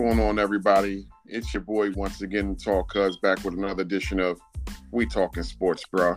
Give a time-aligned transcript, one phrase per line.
[0.00, 1.06] going on, everybody?
[1.26, 4.40] It's your boy once again, Tall Cuz, back with another edition of
[4.92, 6.16] We Talking Sports, bro.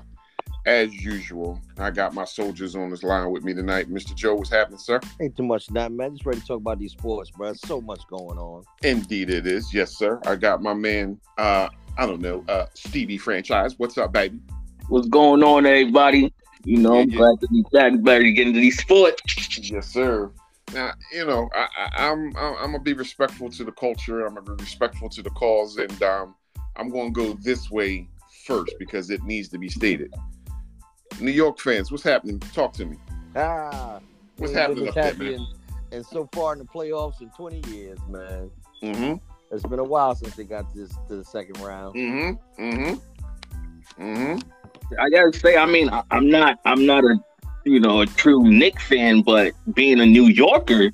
[0.66, 3.90] As usual, I got my soldiers on this line with me tonight.
[3.92, 4.16] Mr.
[4.16, 5.02] Joe, what's happening, sir?
[5.22, 6.14] Ain't too much that man.
[6.14, 7.52] Just ready to talk about these sports, bro.
[7.52, 8.64] So much going on.
[8.84, 9.74] Indeed, it is.
[9.74, 10.22] Yes, sir.
[10.26, 11.20] I got my man.
[11.38, 13.78] uh I don't know, uh Stevie franchise.
[13.78, 14.40] What's up, baby?
[14.88, 16.34] What's going on, everybody?
[16.64, 17.18] You know, I'm Yeah, yeah.
[17.18, 19.22] glad to be back, better to get into these sports.
[19.70, 20.32] Yes, sir.
[20.72, 24.26] Now, you know, I, I, I'm I'm I'm gonna be respectful to the culture.
[24.26, 26.36] I'm gonna be respectful to the cause, and um,
[26.76, 28.08] I'm gonna go this way
[28.46, 30.14] first because it needs to be stated.
[31.20, 32.40] New York fans, what's happening?
[32.40, 32.98] Talk to me.
[33.36, 34.00] Ah,
[34.38, 35.34] What's happening up there, man?
[35.34, 35.48] And,
[35.92, 38.50] and so far in the playoffs in 20 years, man.
[38.82, 39.16] Mm-hmm.
[39.52, 41.96] It's been a while since they got this to the second round.
[41.96, 42.64] Mm-hmm.
[42.64, 44.04] Mm-hmm.
[44.04, 45.00] Mm-hmm.
[45.00, 47.16] I gotta say, I mean, I, I'm not, I'm not a,
[47.66, 50.92] you know, a true Knick fan, but being a New Yorker,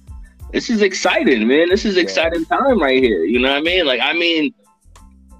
[0.54, 1.70] this is exciting, man.
[1.70, 2.04] This is Yeah.
[2.04, 3.24] exciting time right here.
[3.24, 3.86] You know what I mean?
[3.86, 4.54] Like, I mean,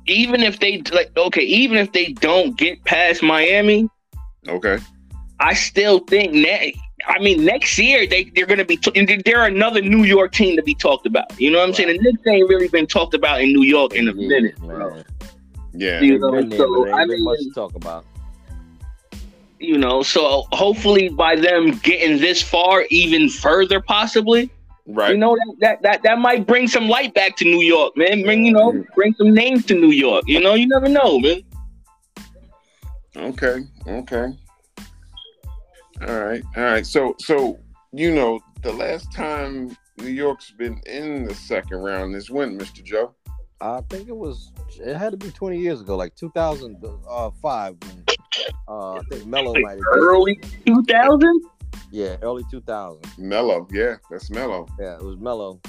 [0.08, 3.90] even if they like, okay, even if they don't get past Miami,
[4.48, 4.80] Okay.
[5.40, 6.74] I still think ne-
[7.08, 10.64] I mean, next year they they're gonna be t- they're another New York team to
[10.64, 11.26] be talked about.
[11.40, 11.90] You know what I'm saying?
[11.90, 14.90] The Knicks ain't really been talked about in New York in a minute, bro.
[14.90, 15.06] man.
[15.74, 16.02] Yeah.
[16.02, 18.06] You know, so, I mean- much to talk about.
[19.60, 24.50] You know, so hopefully by them getting this far, even further, possibly,
[24.86, 25.12] Right.
[25.12, 28.24] you know, that, that that that might bring some light back to New York, man.
[28.24, 30.24] Bring you know, bring some names to New York.
[30.28, 31.42] You know, you never know, man.
[33.16, 33.60] Okay.
[33.86, 34.28] Okay.
[36.08, 36.42] All right.
[36.56, 36.86] All right.
[36.86, 37.60] So so
[37.92, 42.84] you know the last time New York's been in the second round is when, Mr.
[42.84, 43.14] Joe?
[43.62, 47.04] I think it was, it had to be 20 years ago, like 2005.
[47.06, 48.06] Uh, when,
[48.68, 49.82] uh, I think Melo might have.
[49.92, 51.42] Early two thousand.
[51.92, 53.02] Yeah, early 2000.
[53.18, 53.68] Melo.
[53.72, 54.68] Yeah, that's Melo.
[54.80, 55.60] Yeah, it was Melo.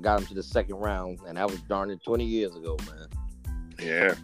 [0.00, 3.08] Got him to the second round, and that was darn it 20 years ago, man.
[3.78, 4.14] Yeah.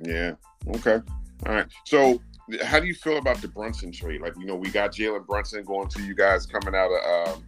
[0.00, 0.34] Yeah.
[0.76, 1.00] Okay.
[1.46, 1.66] All right.
[1.84, 2.20] So
[2.62, 4.20] how do you feel about the Brunson trade?
[4.20, 7.44] Like, you know, we got Jalen Brunson going to you guys coming out of um,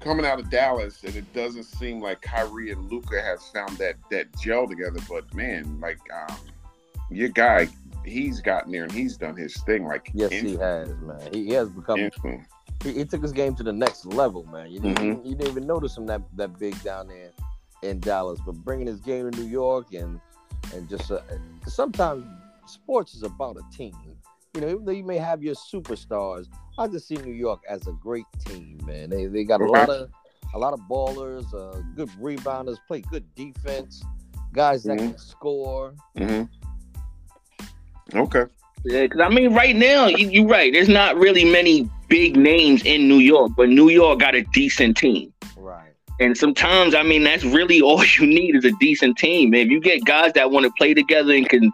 [0.00, 3.96] coming out of Dallas, and it doesn't seem like Kyrie and Luka have found that
[4.10, 5.00] that gel together.
[5.08, 6.36] But man, like um,
[7.10, 7.68] your guy,
[8.06, 9.84] he's gotten there and he's done his thing.
[9.84, 11.20] Like, Yes, he has, man.
[11.32, 11.98] He, he has become.
[12.00, 12.42] instant.
[12.82, 14.70] He, he took his game to the next level, man.
[14.70, 15.24] You didn't, Mhm.
[15.26, 17.30] you didn't even notice him that that big down there
[17.82, 20.20] in Dallas, but bringing his game to New York and
[20.74, 21.20] and just uh,
[21.66, 22.24] sometimes
[22.66, 23.94] sports is about a team.
[24.54, 26.46] You know, even though you may have your superstars,
[26.78, 29.10] I just see New York as a great team, man.
[29.10, 30.10] They they got a lot of
[30.54, 34.02] a lot of ballers, uh, good rebounders, play good defense,
[34.52, 35.10] guys that Mhm.
[35.10, 35.94] can score.
[36.16, 36.42] hmm
[38.14, 38.44] Okay.
[38.84, 40.72] Yeah, because I mean, right now, you, you're right.
[40.72, 44.96] There's not really many big names in New York, but New York got a decent
[44.96, 45.32] team.
[45.56, 45.92] Right.
[46.20, 49.54] And sometimes, I mean, that's really all you need is a decent team.
[49.54, 51.72] If you get guys that want to play together and can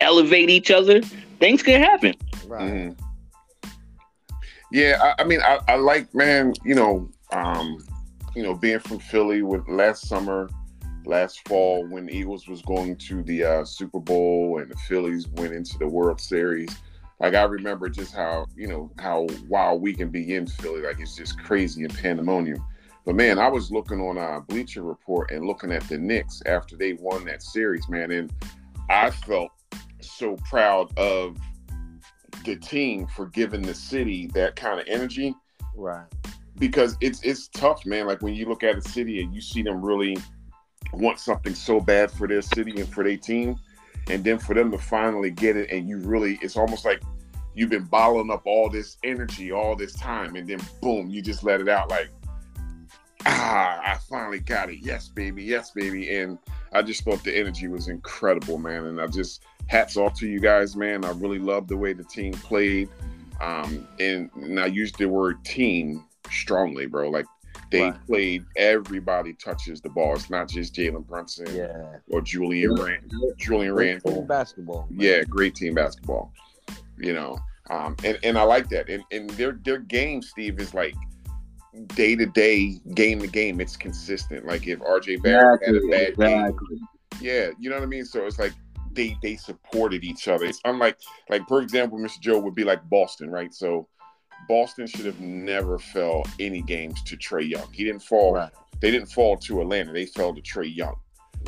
[0.00, 1.02] elevate each other,
[1.38, 2.14] things can happen.
[2.46, 2.72] Right.
[2.72, 2.98] Mhm.
[4.72, 7.78] Yeah, I, I mean, I, I like, man, you know, um,
[8.34, 10.48] you know, being from Philly with last summer,
[11.06, 15.28] last fall when the Eagles was going to the uh, Super Bowl and the Phillies
[15.28, 16.70] went into the World Series.
[17.20, 20.82] Like I remember just how you know how wild we can be in Philly.
[20.82, 22.64] Like it's just crazy and pandemonium.
[23.06, 26.76] But man, I was looking on uh, Bleacher Report and looking at the Knicks after
[26.76, 28.32] they won that series, man, and
[28.88, 29.50] I felt
[30.00, 31.36] so proud of
[32.44, 35.34] the team for giving the city that kind of energy
[35.76, 36.06] Right.
[36.58, 38.06] because it's it's tough, man.
[38.06, 40.16] Like when you look at a city and you see them really
[40.92, 43.58] want something so bad for their city and for their team,
[44.08, 47.02] and then for them to finally get it, and you really, it's almost like
[47.54, 51.44] you've been bottling up all this energy all this time, and then boom, you just
[51.44, 52.10] let it out like,
[53.26, 54.78] ah, I finally got it.
[54.82, 55.42] Yes, baby.
[55.42, 56.14] Yes, baby.
[56.16, 56.38] And
[56.72, 58.86] I just thought the energy was incredible, man.
[58.86, 61.04] And I just hats off to you guys, man.
[61.04, 62.88] I really love the way the team played.
[63.40, 67.08] Um, and, and I used the word team strongly, bro.
[67.08, 67.26] Like
[67.74, 68.06] they Right.
[68.06, 70.14] played everybody touches the ball.
[70.14, 71.96] It's not just Jalen Brunson Yeah.
[72.08, 72.84] or Julian Yeah.
[72.84, 74.86] Rand, Julian Great team basketball.
[74.90, 75.00] man.
[75.00, 76.32] Yeah, great team basketball.
[76.98, 77.38] You know,
[77.70, 78.88] um, and and I like that.
[78.88, 80.94] And and their their game, Steve, is like
[81.96, 83.60] day to day, game to game.
[83.60, 84.46] It's consistent.
[84.46, 86.56] Like if RJ Barrett had a bad game,
[87.20, 88.04] yeah, you know what I mean.
[88.04, 88.52] So it's like
[88.92, 90.44] they they supported each other.
[90.44, 90.96] It's unlike
[91.28, 92.20] like for example, Mr.
[92.20, 93.52] Joe would be like Boston, right?
[93.52, 93.88] So
[94.48, 97.70] Boston should have never fell any games to Trae Young.
[97.72, 98.34] He didn't fall.
[98.34, 98.50] Right.
[98.80, 99.92] They didn't fall to Atlanta.
[99.92, 100.96] They fell to Trae Young.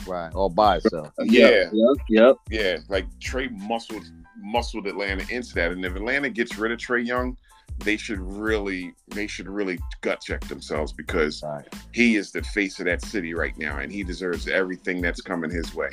[0.07, 0.33] Right.
[0.35, 1.13] All by itself.
[1.25, 1.69] Yeah.
[1.73, 1.97] Yep.
[2.09, 2.37] Yep.
[2.51, 4.05] Yeah, like Trae muscled
[4.39, 7.37] muscled Atlanta into that, and if Atlanta gets rid of Trae Young,
[7.79, 11.65] they should really they should really gut check themselves because Right.
[11.93, 15.51] he is the face of that city right now, and he deserves everything that's coming
[15.51, 15.91] his way.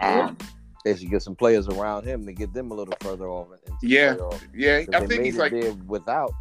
[0.00, 0.36] Um,
[0.84, 3.48] They should get some players around him to get them a little further off.
[3.82, 4.16] Yeah.
[4.54, 5.54] yeah, I think he's like,
[5.86, 6.32] without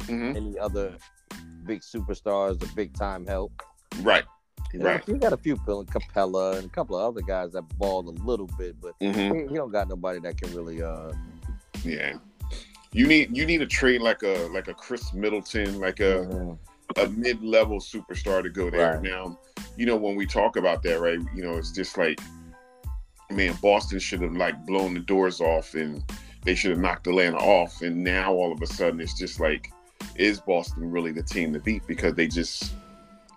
[0.00, 0.96] mhm, any other
[1.64, 3.52] big superstars, the big time help.
[4.02, 4.24] right,
[4.74, 5.02] Right.
[5.08, 8.48] you got a few Capela and a couple of other guys that balled a little
[8.58, 11.12] bit, but hmm he, he don't got nobody that can really uh
[11.84, 12.14] yeah.
[12.92, 16.58] You need you need a trade like a like a Khris Middleton, like a mhm.
[16.96, 18.94] a mid level superstar to go there.
[18.94, 19.02] Right.
[19.02, 19.38] Now,
[19.76, 21.18] you know when we talk about that, right?
[21.34, 22.20] You know, it's just like,
[23.32, 26.02] man, Boston should have like blown the doors off, and
[26.42, 29.70] they should have knocked Atlanta off, and now all of a sudden it's just like,
[30.16, 31.86] is Boston really the team to beat?
[31.86, 32.72] Because they just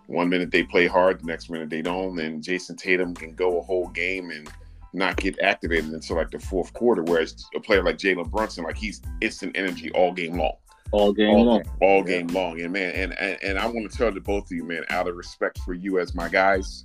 [0.07, 3.59] one minute they play hard, the next minute they don't, and Jayson Tatum can go
[3.59, 4.49] a whole game and
[4.93, 7.03] not get activated until like the fourth quarter.
[7.03, 10.53] Whereas a player like Jalen Brunson, like he's instant energy all game long
[10.91, 11.61] All game All long.
[11.63, 11.71] game.
[11.81, 12.03] all Yeah.
[12.19, 12.61] game long.
[12.61, 15.07] And man, and, and and I want to tell to both of you, man, out
[15.07, 16.83] of respect for you as my guys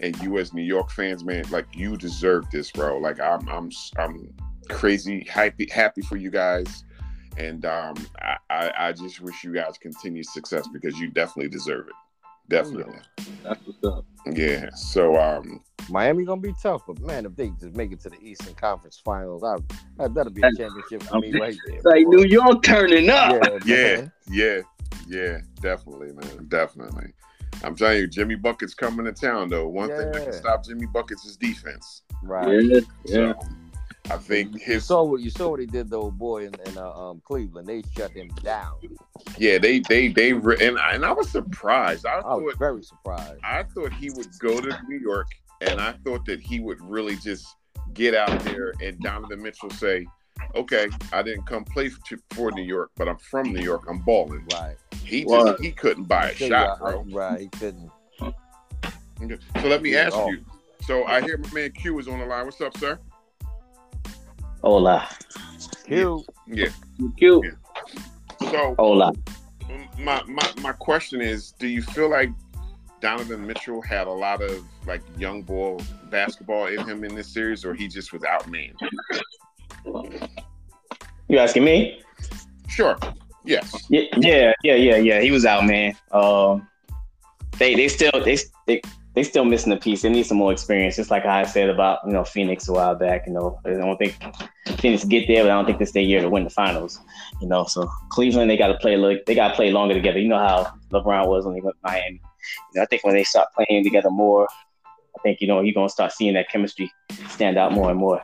[0.00, 2.98] and you as New York fans, man, like you deserve this, bro.
[2.98, 4.34] Like I'm I'm I'm
[4.68, 6.84] crazy happy happy for you guys.
[7.36, 11.88] And um I, I, I just wish you guys continued success because you definitely deserve
[11.88, 11.94] it.
[12.48, 12.98] Definitely.
[13.42, 14.04] That's what's up.
[14.32, 14.70] Yeah.
[14.70, 18.18] So um Miami gonna be tough, but man, if they just make it to the
[18.20, 19.56] Eastern Conference Finals, I,
[19.98, 21.80] that that'll be a championship for me right there.
[21.84, 22.10] Like boy.
[22.10, 23.40] New York turning up.
[23.64, 24.12] yeah, man.
[24.28, 24.60] yeah,
[25.08, 26.46] yeah, definitely, man.
[26.48, 27.12] Definitely.
[27.62, 29.68] I'm telling you, Jimmy Bucket's coming to town though.
[29.68, 32.02] One thing that can stop Jimmy Buckets is defense.
[32.22, 32.62] right.
[32.62, 33.32] Yeah, yeah.
[33.34, 33.48] So
[34.08, 36.92] I think You saw what you saw what he did, though, boy, in, in uh,
[36.92, 37.66] um, Cleveland.
[37.66, 38.74] They shut him down.
[39.36, 42.06] yeah they they they re- and I, and I was surprised.
[42.06, 43.40] I I was very surprised.
[43.42, 45.26] I thought he would go to New York,
[45.60, 47.46] and I thought that he would really just
[47.94, 50.06] get out there and Donovan Mitchell say,
[50.54, 52.00] "Okay, I didn't come play for,
[52.30, 53.86] for New York, but I'm from New York.
[53.88, 54.76] I'm balling." Right.
[55.06, 55.60] He just Right.
[55.60, 57.04] he couldn't buy a He shot, bro.
[57.10, 57.40] Right.
[57.40, 57.90] He couldn't.
[59.22, 60.30] Okay, So let me ask oh.
[60.30, 60.44] you.
[60.82, 62.44] So I hear my man Q is on the line.
[62.44, 62.98] What's up, sir?
[64.62, 65.08] Hola.
[65.86, 66.24] Q.
[66.46, 66.68] Yeah.
[67.16, 67.54] Cute.
[68.50, 69.12] So Hola.
[69.98, 72.30] my, my my question is, do you feel like
[73.00, 75.80] Donovan Mitchell had a lot of like young ball
[76.10, 78.74] basketball in him in this series, or he just was out outmanned?
[81.28, 82.02] You asking me?
[82.68, 82.98] Sure.
[83.46, 83.86] Yes.
[83.88, 85.20] Yeah, yeah, yeah, yeah, yeah.
[85.20, 85.94] He was out, man.
[86.10, 86.68] Um,
[87.58, 88.82] they they still they they
[89.14, 90.02] they still missing a piece.
[90.02, 90.96] They need some more experience.
[90.96, 93.26] Just like I said about you know Phoenix a while back.
[93.26, 94.16] You know, I don't think
[94.78, 97.00] Phoenix get there, but I don't think this their year to win the finals.
[97.40, 100.18] You know, so Cleveland they got to play little, they got to play longer together.
[100.18, 102.20] You know how LeBron was when he went to Miami.
[102.74, 104.48] You know, I think when they start playing together more,
[104.84, 106.92] I think you know you're gonna start seeing that chemistry
[107.28, 108.22] stand out more and more.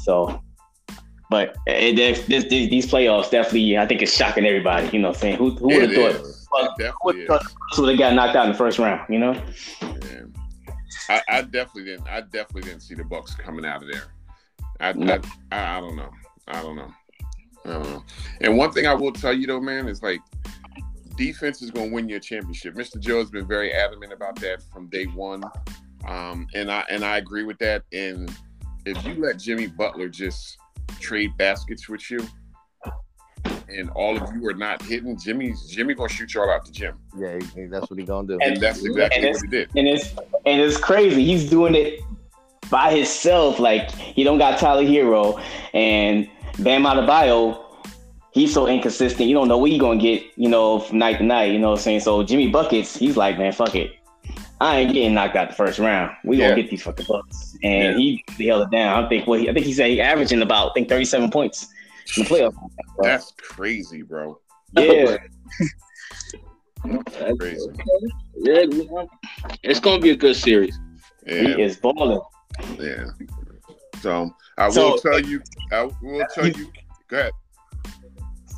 [0.00, 0.40] So.
[1.34, 4.88] But it, it, this, these these playoffs definitely, I think it's shocking everybody.
[4.92, 6.46] You know, what I'm saying who, who would have thought is.
[6.52, 7.42] Well, who would have
[7.72, 9.00] so they got knocked out in the first round?
[9.12, 9.42] You know,
[11.08, 12.06] I, I definitely didn't.
[12.06, 14.04] I definitely didn't see the Bucks coming out of there.
[14.78, 15.20] I, No.
[15.50, 16.10] I, I, don't know.
[16.46, 16.92] I don't know.
[17.64, 18.04] I don't know.
[18.40, 20.20] And one thing I will tell you though, man, is like
[21.16, 22.76] defense is going to win your championship.
[22.76, 23.00] Mr.
[23.00, 25.42] Joe has been very adamant about that from day one,
[26.06, 27.82] um, and I and I agree with that.
[27.92, 28.32] And
[28.86, 30.58] if you let Jimmy Butler just
[31.00, 32.20] trade baskets with you,
[33.68, 36.96] and all of you are not hitting, Jimmy's Jimmy gonna shoot y'all out the gym,
[37.18, 38.38] Yeah, he- he- that's what he gonna do.
[38.40, 39.68] and that's exactly And what he did.
[39.76, 40.10] and it's
[40.46, 41.24] and it's crazy.
[41.24, 42.00] He's doing it
[42.70, 43.58] by himself.
[43.58, 45.40] Like he don't got Tyler Herro
[45.72, 47.60] and Bam Adebayo.
[48.32, 49.28] He's so inconsistent.
[49.28, 50.24] You don't know what he gonna get.
[50.36, 51.52] You know, from night to night.
[51.52, 52.00] You know what I'm saying?
[52.00, 52.96] So Jimmy buckets.
[52.96, 53.92] He's like, man, fuck it.
[54.60, 56.12] I ain't getting knocked out the first round.
[56.24, 56.50] We Yeah.
[56.50, 57.56] gonna get these fucking bucks.
[57.62, 59.04] And he, he held it down.
[59.04, 61.66] I think what he, I think he said he averaging about I think 37 points
[62.16, 62.54] in the playoffs.
[63.02, 64.38] That's crazy, bro.
[64.76, 65.16] Yeah.
[66.84, 67.66] That's Crazy.
[68.36, 68.88] Yeah, we
[69.62, 70.78] it's gonna be a good series.
[71.26, 72.20] He is balling.
[72.78, 73.06] yeah.
[74.02, 75.40] So I So- will tell you.
[75.72, 76.70] I will uh, tell you.
[77.08, 77.32] Go ahead.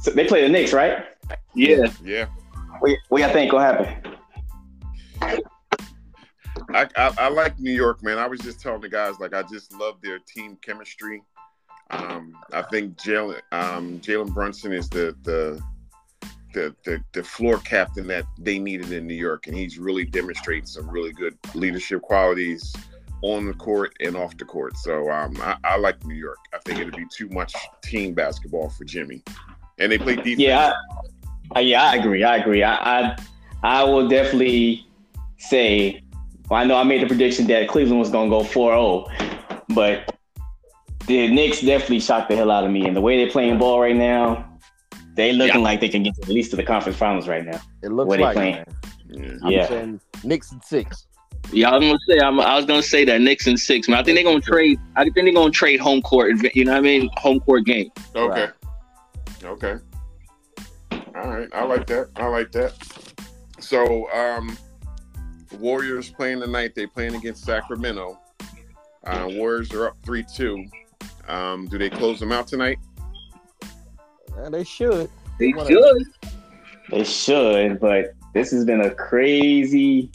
[0.03, 1.05] So they play the Knicks, right?
[1.55, 2.27] Yeah, Yeah,
[2.81, 3.65] What, what y'all think gonna
[5.23, 5.43] happen?
[6.73, 8.19] I, I I like New York, man.
[8.19, 11.23] I was just telling the guys like I just love their team chemistry.
[11.91, 15.63] Um, I think Jalen um, Jalen Brunson is the the
[16.53, 20.67] the, the the floor captain that they needed in New York, and he's really demonstrating
[20.67, 22.75] some really good leadership qualities
[23.23, 24.77] on the court and off the court.
[24.79, 26.39] So um, I, I like New York.
[26.55, 29.23] I think it'd be too much team basketball for Jimmy,
[29.79, 30.39] and they play defense.
[30.39, 30.73] Yeah,
[31.55, 32.25] I, yeah, I agree.
[32.25, 32.63] I agree.
[32.63, 33.17] I, I
[33.63, 34.87] I will definitely
[35.39, 36.03] say.
[36.49, 39.09] Well, I know I made the prediction that Cleveland was gonna go 4-0,
[39.75, 40.17] but
[41.07, 42.87] the Knicks definitely shocked the hell out of me.
[42.87, 44.45] And the way they're playing ball right now,
[45.15, 45.65] they looking Yeah.
[45.65, 47.61] like they can get to at least to the conference finals right now.
[47.83, 48.65] It looks Where they like playing?
[49.09, 49.31] Yeah.
[49.43, 49.69] I'm Yeah.
[49.69, 51.07] saying Knicks and six.
[51.53, 53.99] Yeah, I was gonna say I'm, I was gonna say that Knicks and six, man.
[53.99, 54.79] I think they're gonna trade.
[54.97, 56.33] I think they're gonna trade home court.
[56.55, 57.09] You know what I mean?
[57.19, 57.91] Home court game.
[58.15, 58.49] Okay.
[59.45, 59.77] Okay.
[60.93, 61.49] All right.
[61.55, 62.09] I like that.
[62.17, 62.75] I like that.
[63.61, 64.57] So, um,
[65.55, 66.75] Warriors playing tonight.
[66.75, 68.19] They playing against Sacramento.
[69.05, 70.67] Uh, Warriors are up three two.
[71.29, 72.79] Um, do they close them out tonight?
[74.37, 75.11] Yeah, they should.
[75.39, 76.03] They What should.
[76.91, 80.11] They should, but this has been a crazy.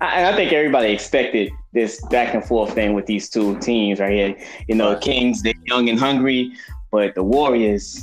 [0.00, 4.12] I, I think everybody expected this back and forth thing with these two teams right
[4.12, 4.48] here.
[4.68, 5.02] You know, Right.
[5.02, 6.52] Kings they're young and hungry,
[6.90, 8.02] but the Warriors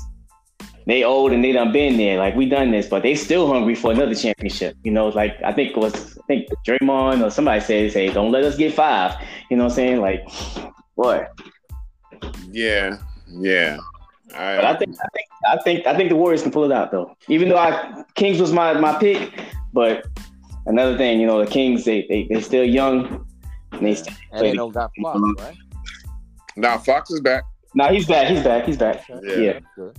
[0.86, 2.18] they old and they done been there.
[2.18, 4.76] Like we done this, but they still hungry for another championship.
[4.84, 8.32] You know, like I think it was I think Draymond or somebody said, "Say don't
[8.32, 9.16] let us get five.
[9.50, 10.02] You know what I'm saying?
[10.02, 10.28] Like,
[10.96, 11.26] boy.
[12.52, 12.98] Yeah.
[13.28, 13.78] Yeah.
[14.30, 16.92] But I think I think I think I think the Warriors can pull it out
[16.92, 17.16] though.
[17.28, 19.32] Even though I Kings was my my pick,
[19.74, 20.06] but
[20.66, 23.26] another thing, you know, the Kings they they they still young.
[23.72, 25.56] And they still, And they don't got Fox, right?
[26.56, 27.44] now Fox is back.
[27.76, 28.28] nah, he's back.
[28.28, 28.66] He's back.
[28.66, 29.08] He's back.
[29.08, 29.60] Yeah.
[29.78, 29.90] Yeah.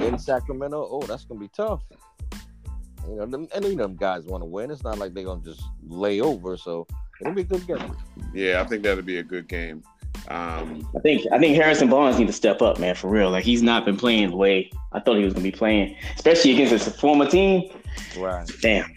[0.00, 0.12] That's good.
[0.14, 1.82] In Sacramento, oh, that's gonna be tough.
[3.08, 4.70] You know, them, any of them guys want to win.
[4.70, 6.56] It's not like they're gonna just lay over.
[6.56, 6.86] So
[7.20, 7.96] it'll be a good game.
[8.34, 9.82] Yeah, I think that'll be a good game.
[10.28, 13.30] Um, I think I think Harrison Barnes need to step up, man, for real.
[13.30, 16.52] Like he's not been playing the way I thought he was gonna be playing, especially
[16.52, 17.70] against his former team.
[18.18, 18.48] Right.
[18.60, 18.92] Damn,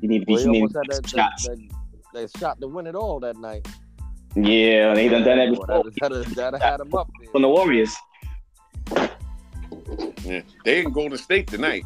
[0.00, 0.34] you need to be.
[0.34, 1.46] Well, he need almost to had be that, that, shots.
[1.46, 1.58] that,
[2.14, 3.66] that shot to win it all that night.
[4.34, 7.30] Yeah, they done done that Boy, before That, that, that had him up there.
[7.30, 7.94] from the Warriors.
[10.24, 11.84] Yeah, they in Golden State tonight.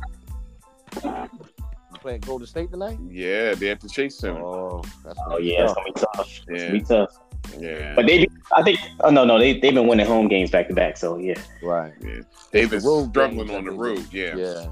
[2.01, 2.99] Playing Golden State tonight.
[3.11, 4.43] Yeah, they at the Chase Center.
[4.43, 6.21] Oh, that's Oh yeah, it's gonna be tough.
[6.21, 6.67] It's Yeah.
[6.67, 7.19] gonna be tough.
[7.59, 10.69] Yeah, But they, I think, oh no, no, they they've been winning home games back
[10.69, 10.97] to back.
[10.97, 11.93] So yeah, right.
[12.01, 12.21] yeah.
[12.53, 14.07] They've been The struggling games on the road.
[14.13, 14.35] Yeah.
[14.37, 14.67] Yeah.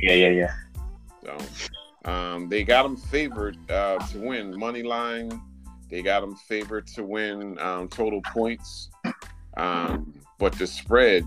[0.00, 0.54] yeah, yeah, yeah.
[1.24, 5.40] So, um, they got them favored uh, to win money line.
[5.88, 8.88] They got them favored to win um, total points,
[9.56, 11.26] um, but the spread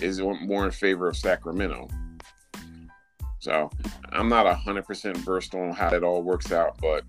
[0.00, 1.88] is more in favor of Sacramento.
[3.38, 3.70] So
[4.10, 7.04] I'm not hundred percent versed on how it all works out, but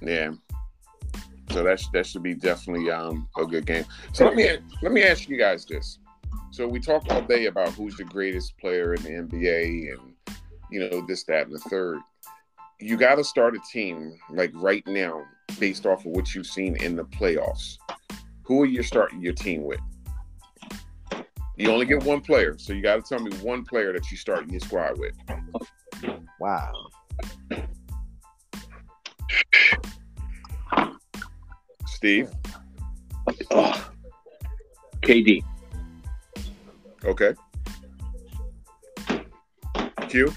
[0.00, 0.32] yeah.
[1.50, 3.84] So that sh- that should be definitely um, a good game.
[4.12, 4.48] So let me
[4.82, 5.98] let me ask you guys this.
[6.52, 10.10] So we talked all day about who's the greatest player in the NBA and
[10.70, 11.98] you know, this, that, and the third.
[12.78, 15.22] You got to start a team like right now
[15.58, 17.76] based off of what you've seen in the playoffs.
[18.44, 19.80] Who are you starting your team with?
[21.60, 24.16] You only get one player, so you got to tell me one player that you
[24.16, 25.14] starting your squad with.
[26.40, 26.72] Wow.
[31.86, 32.30] Steve,
[33.50, 33.92] Oh.
[35.02, 35.44] KD.
[37.04, 37.34] okay.
[40.08, 40.32] Q,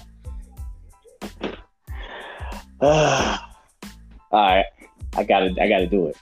[2.82, 3.38] All
[4.30, 4.66] right,
[5.16, 6.16] I gotta, I gotta do it.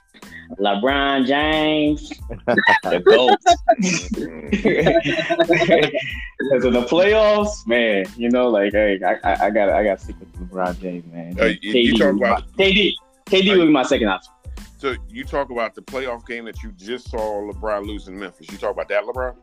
[0.59, 2.09] LeBron James,
[2.83, 3.39] the goat.
[6.39, 10.01] Because in the playoffs, man, you know, like, hey, I, I, I gotta, I gotta
[10.01, 11.39] stick with LeBron James, man.
[11.39, 12.93] Uh, you- you talk about- my- KD,
[13.27, 14.33] KD would be my second option.
[14.77, 18.51] so you talk about the playoff game that you just saw LeBron lose in Memphis.
[18.51, 19.35] You talk about that, LeBron?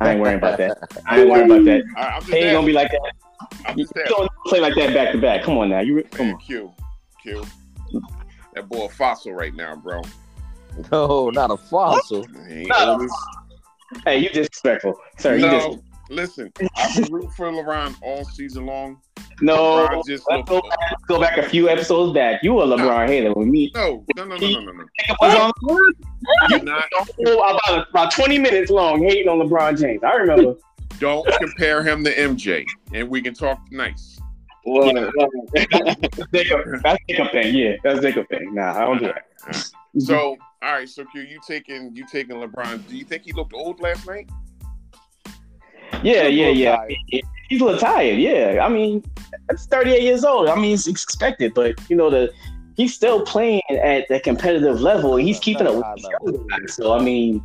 [0.00, 0.78] I ain't worrying about that.
[1.06, 1.82] I ain't worrying about that.
[1.96, 3.12] I, I'm just He ain't gonna be like that.
[3.66, 4.16] I'm You just asking.
[4.16, 5.42] don't play like that back to back.
[5.44, 6.40] Come on now, you re- come Man, on.
[6.40, 6.72] Q,
[7.22, 7.44] Q.
[8.54, 10.02] That boy a fossil right now, bro.
[10.90, 12.24] No, not a fossil.
[12.48, 12.98] He ain't No.
[13.00, 13.10] old
[14.04, 15.36] Hey, you disrespectful, sir.
[15.36, 15.78] You just
[16.10, 18.98] listen, I've been rooting for LeBron all season long.
[19.40, 19.86] no.
[19.88, 22.42] LeBron just Let's go back, let's go back a few episodes back.
[22.42, 23.70] You were a LeBron hater with me.
[23.74, 24.84] No, no, no, no, no, no, no.
[24.98, 25.54] Jacob
[26.50, 26.88] You're not.
[27.18, 30.02] about about twenty minutes long hating on LeBron James.
[30.02, 30.54] I remember.
[31.00, 34.18] Don't compare him to MJ, and we can talk nice.
[34.66, 37.54] Well, That's Jacob, that's Jacob thing.
[37.54, 38.54] Yeah, that's Jacob thing.
[38.54, 39.72] Nah, I don't do that.
[39.98, 42.88] So, all right, so Q, you taking you taking LeBron?
[42.88, 44.28] Do you think he looked old last night?
[46.02, 46.76] Yeah, yeah, little yeah.
[46.76, 46.94] tired.
[47.48, 48.18] He's a little tired.
[48.18, 49.04] Yeah, I mean,
[49.48, 50.48] that's 38 years old.
[50.48, 52.32] I mean, it's expected, but you know the
[52.76, 56.08] he's still playing at the competitive level, and he's keeping up with these
[56.50, 56.74] guys.
[56.74, 57.44] So I mean,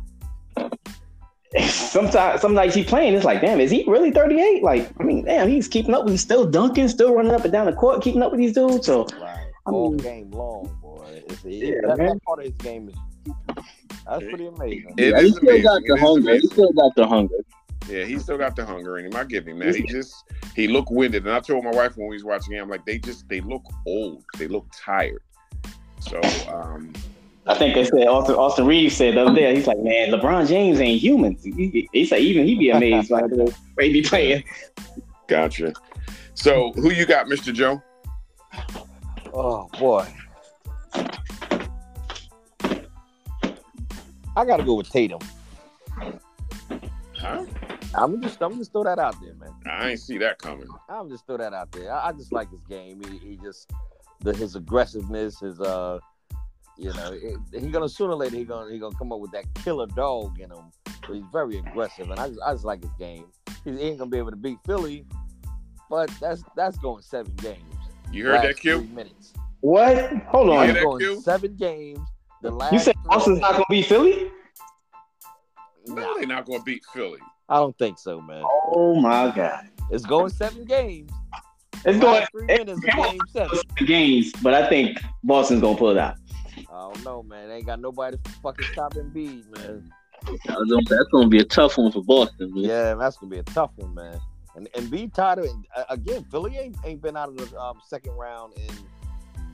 [1.68, 4.62] sometimes some nights he playing, it's like, damn, is he really 38?
[4.62, 6.08] Like, I mean, damn, he's keeping up.
[6.08, 8.86] He's still dunking, still running up and down the court, keeping up with these dudes.
[8.86, 9.38] So Right.
[9.66, 11.22] I All mean- game long, boy.
[11.28, 12.06] It's, it, Yeah, that, man.
[12.08, 12.94] that part of his game is
[14.06, 14.94] that's pretty amazing.
[14.96, 15.62] It yeah, he still amazing.
[15.64, 16.34] got the It is hunger.
[16.34, 17.34] He still got the hunger.
[17.88, 19.16] Yeah, he still got the hunger in him.
[19.16, 19.74] I give him that.
[19.74, 20.14] He just
[20.56, 22.98] he looked winded, and I told my wife when we was watching him, like they
[22.98, 24.24] just they look old.
[24.38, 25.22] They look tired.
[26.00, 26.20] So,
[26.52, 26.92] um,
[27.46, 29.54] I think they said Austin, Austin Reaves said the other day.
[29.54, 31.36] He's like, man, LeBron James ain't human.
[31.42, 34.44] He, he said even he'd be amazed by the way he be playing.
[35.26, 35.72] Gotcha.
[36.34, 37.52] So who you got, Mr.
[37.52, 37.82] Joe?
[39.32, 40.06] Oh boy.
[44.36, 45.20] I gotta go with Tatum.
[47.16, 47.44] Huh?
[47.94, 49.54] I'm just I'm just throw that out there, man.
[49.66, 50.68] I ain't see that coming.
[50.88, 51.92] I'm just throw that out there.
[51.92, 53.02] I, I just like his game.
[53.02, 53.70] He, he just
[54.20, 55.98] the his aggressiveness, his uh,
[56.80, 59.30] you know, it, he gonna sooner or later he gonna he gonna come up with
[59.32, 60.70] that killer dog in him.
[61.06, 63.26] So he's very aggressive, and I just I just like his game.
[63.64, 65.04] He ain't gonna be able to beat Philly,
[65.90, 67.62] but that's that's going seven games.
[68.12, 68.82] You heard that, Q?
[68.94, 69.32] minutes.
[69.60, 70.12] What?
[70.28, 70.64] Hold You on.
[70.64, 71.20] hear that, going Q?
[71.20, 72.00] seven games.
[72.42, 74.30] The last You said Boston's not gonna beat Philly?
[75.86, 77.18] No, Nah, they're not going to beat Philly.
[77.48, 78.44] I don't think so, man.
[78.46, 79.68] Oh my god.
[79.90, 81.10] It's going seven games.
[81.84, 83.58] It's going three minutes of game seven.
[83.86, 86.14] games, but I think Boston's gonna pull it out.
[86.80, 87.48] I don't know, man.
[87.48, 89.92] They ain't got nobody to fucking stop Embiid, man.
[90.46, 92.52] That's gonna- be a tough one for Boston.
[92.54, 92.64] Man.
[92.64, 94.18] Yeah, that's gonna be a tough one, man.
[94.56, 95.52] And and be tired of it.
[95.76, 96.24] Uh, again.
[96.30, 98.74] Philly ain't, ain't been out of the um, second round in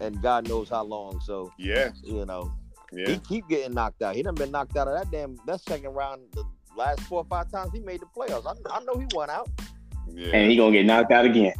[0.00, 1.20] and God knows how long.
[1.20, 2.52] So Yeah, you know
[2.92, 3.08] yeah.
[3.10, 4.14] he keep getting knocked out.
[4.14, 6.44] He done been knocked out of that damn that second round the
[6.76, 8.46] last four or five times he made the playoffs.
[8.46, 9.48] I, I know he won out.
[10.08, 10.28] Yeah.
[10.32, 11.54] And he gonna get knocked out again.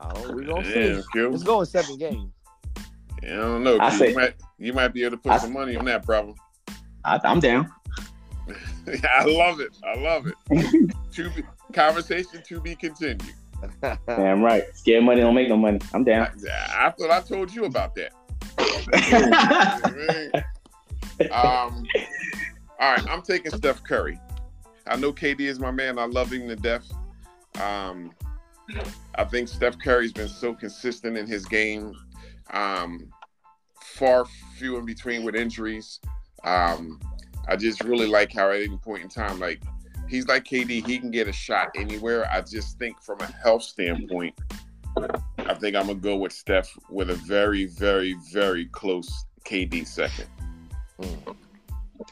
[0.00, 0.34] I don't.
[0.34, 1.18] We gonna Yeah, see.
[1.20, 2.30] It's going seven games.
[3.22, 3.78] Yeah, I don't know.
[3.80, 6.04] I say- you might you might be able to put I- some money on that,
[6.04, 6.32] brother.
[7.04, 7.70] I, I'm down.
[9.04, 9.76] I love it.
[9.84, 10.94] I love it.
[11.12, 13.22] to be, conversation to be continued.
[14.06, 14.64] Damn right.
[14.74, 15.78] Scared money don't make no money.
[15.92, 16.28] I'm I, down.
[16.76, 18.12] I thought I told you about that.
[21.30, 21.86] um,
[22.80, 24.18] all right, I'm taking Steph Curry.
[24.86, 25.98] I know KD is my man.
[25.98, 26.90] I love him to death.
[27.60, 28.12] Um,
[29.14, 31.94] I think Steph Curry's been so consistent in his game.
[32.52, 33.08] Um,
[33.80, 34.24] far
[34.56, 36.00] few in between with injuries.
[36.44, 37.00] Um,
[37.48, 39.62] I just really like how at any point in time, like
[40.08, 42.28] he's like KD, he can get a shot anywhere.
[42.30, 44.34] I just think from a health standpoint,
[45.38, 50.26] I think I'm gonna go with Steph with a very, very, very close KD second.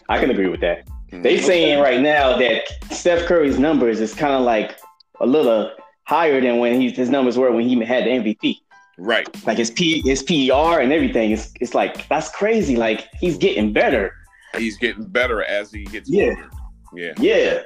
[0.09, 0.88] I can agree with that.
[1.12, 1.22] Mm.
[1.22, 4.79] They saying right now that Steph Curry's numbers is kind of like
[5.20, 5.70] a little
[6.05, 8.61] higher than when he, his numbers were when he had the MVP.
[9.01, 9.27] Right.
[9.47, 11.31] Like his P his PER and everything.
[11.33, 12.77] It's it's like that's crazy.
[12.77, 14.15] Like he's getting better.
[14.57, 16.31] He's getting better as he gets Yeah.
[16.31, 16.51] older.
[16.95, 17.63] Yeah, Yeah.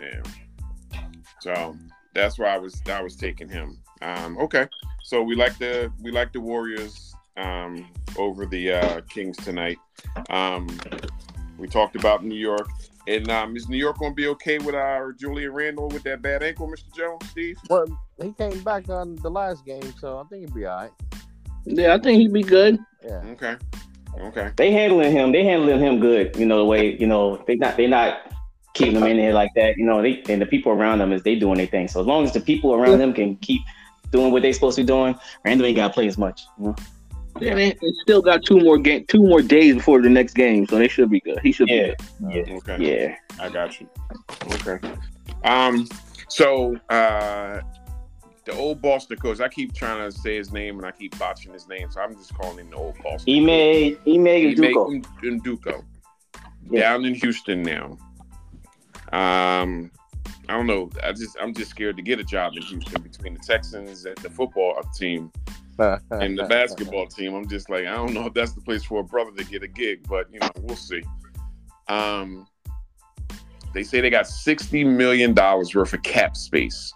[0.00, 0.22] yeah.
[1.40, 1.76] So
[2.14, 3.78] that's why I was I was taking him.
[4.02, 4.66] Um, okay.
[5.04, 7.86] So we like the we like the Warriors um,
[8.16, 9.78] over the uh, Kings tonight.
[10.30, 10.66] Um,
[11.56, 12.68] we talked about New York.
[13.08, 16.20] And um, is New York going to be okay with our Julian Randle with that
[16.20, 16.94] bad ankle, Mr.
[16.94, 17.56] Jones, Steve?
[17.70, 17.86] Well,
[18.20, 20.90] he came back on the last game, so I think he'll be all right.
[21.64, 22.78] Yeah, I think he'd be good.
[23.02, 23.22] Yeah.
[23.30, 23.56] Okay.
[24.20, 24.50] Okay.
[24.56, 25.32] They handling him.
[25.32, 26.36] They handling him good.
[26.36, 26.98] You know the way.
[26.98, 28.30] You know they not they not
[28.74, 29.78] keeping him in there like that.
[29.78, 31.88] You know they and the people around them is they doing their thing.
[31.88, 33.62] So as long as the people around them can keep
[34.12, 36.42] doing what they supposed to be doing, Randle ain't got to play as much.
[36.58, 36.76] You know?
[37.40, 40.66] Yeah, they, they still got two more game, two more days before the next game,
[40.66, 41.38] so they should be good.
[41.42, 41.94] He should Yeah.
[42.20, 42.48] be good.
[42.48, 42.54] Yeah.
[42.56, 43.00] Okay.
[43.08, 43.16] Yeah.
[43.44, 43.88] I got you.
[44.52, 44.78] Okay.
[45.44, 45.86] Um.
[46.28, 47.60] So uh,
[48.44, 49.40] the old Boston coach.
[49.40, 52.14] I keep trying to say his name and I keep botching his name, so I'm
[52.16, 53.32] just calling him the old Boston.
[53.34, 53.48] Ime
[54.06, 55.04] Ime Ime Udoka.
[55.22, 55.84] Nduko.
[56.70, 56.80] Yeah.
[56.80, 57.98] Down in Houston now.
[59.12, 59.90] Um.
[60.50, 60.88] I don't know.
[61.04, 64.16] I just I'm just scared to get a job in Houston between the Texans and
[64.18, 65.30] the football team
[65.78, 67.34] and the basketball team.
[67.34, 69.62] I'm just like I don't know if that's the place for a brother to get
[69.62, 71.02] a gig, but you know we'll see.
[71.88, 72.46] Um,
[73.74, 76.92] they say they got sixty million dollars worth of cap space.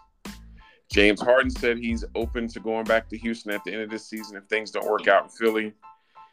[0.92, 4.06] James Harden said he's open to going back to Houston at the end of this
[4.06, 5.72] season if things don't work out in Philly.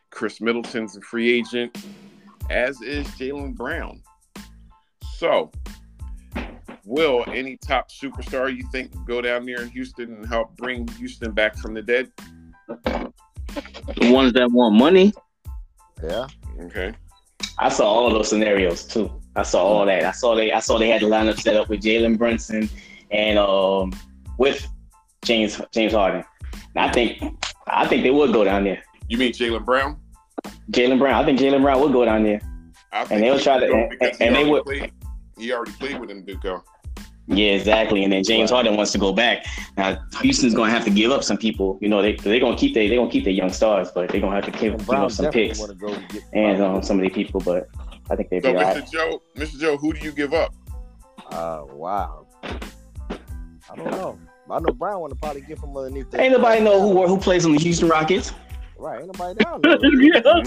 [0.10, 1.78] Khris Middleton's a free agent,
[2.50, 4.02] as is Jalen Brown.
[5.18, 5.52] So,
[6.84, 11.32] will any top superstar you think go down there in Houston and help bring Houston
[11.32, 12.12] back from the dead?
[12.70, 15.14] The ones that want money,
[16.04, 16.28] yeah.
[16.62, 16.94] Okay.
[17.58, 19.12] I saw all those scenarios too.
[19.36, 20.04] I saw all that.
[20.04, 22.70] I saw they I saw they had the lineup set up with Jalen Brunson
[23.12, 23.92] and um
[24.38, 24.66] with
[25.24, 26.24] James James Harden.
[26.76, 27.22] And I think
[27.68, 28.84] I think they would go down there.
[29.08, 30.00] You mean Jalen Brown?
[30.72, 31.22] Jalen Brown.
[31.22, 32.42] I think Jalen Brown would go down there.
[32.92, 34.92] I And they'll try to- and- and they would- Played,
[35.38, 36.64] he already played with him, Duco.
[37.32, 38.04] Yeah, exactly.
[38.04, 39.46] And then James Harden wants to go back.
[39.78, 41.78] Now Houston's gonna have to give up some people.
[41.80, 44.20] You know, they they're gonna keep they they're gonna keep their young stars, but they're
[44.20, 46.82] gonna have to give, give up some definitely picks want to go get and um,
[46.82, 47.40] some of the people.
[47.40, 47.70] But
[48.10, 48.76] I think they'd So, be all Mr.
[48.82, 48.92] right.
[48.92, 49.60] Joe, Mr.
[49.60, 50.54] Joe, who do you give up?
[51.32, 52.26] Uh, wow.
[52.44, 54.18] I don't know.
[54.50, 56.10] I know Brown want to probably get from underneath.
[56.10, 58.34] that- Ain't nobody know who who plays on the Houston Rockets.
[58.80, 59.78] Right, ain't nobody down there.
[59.84, 60.44] You see how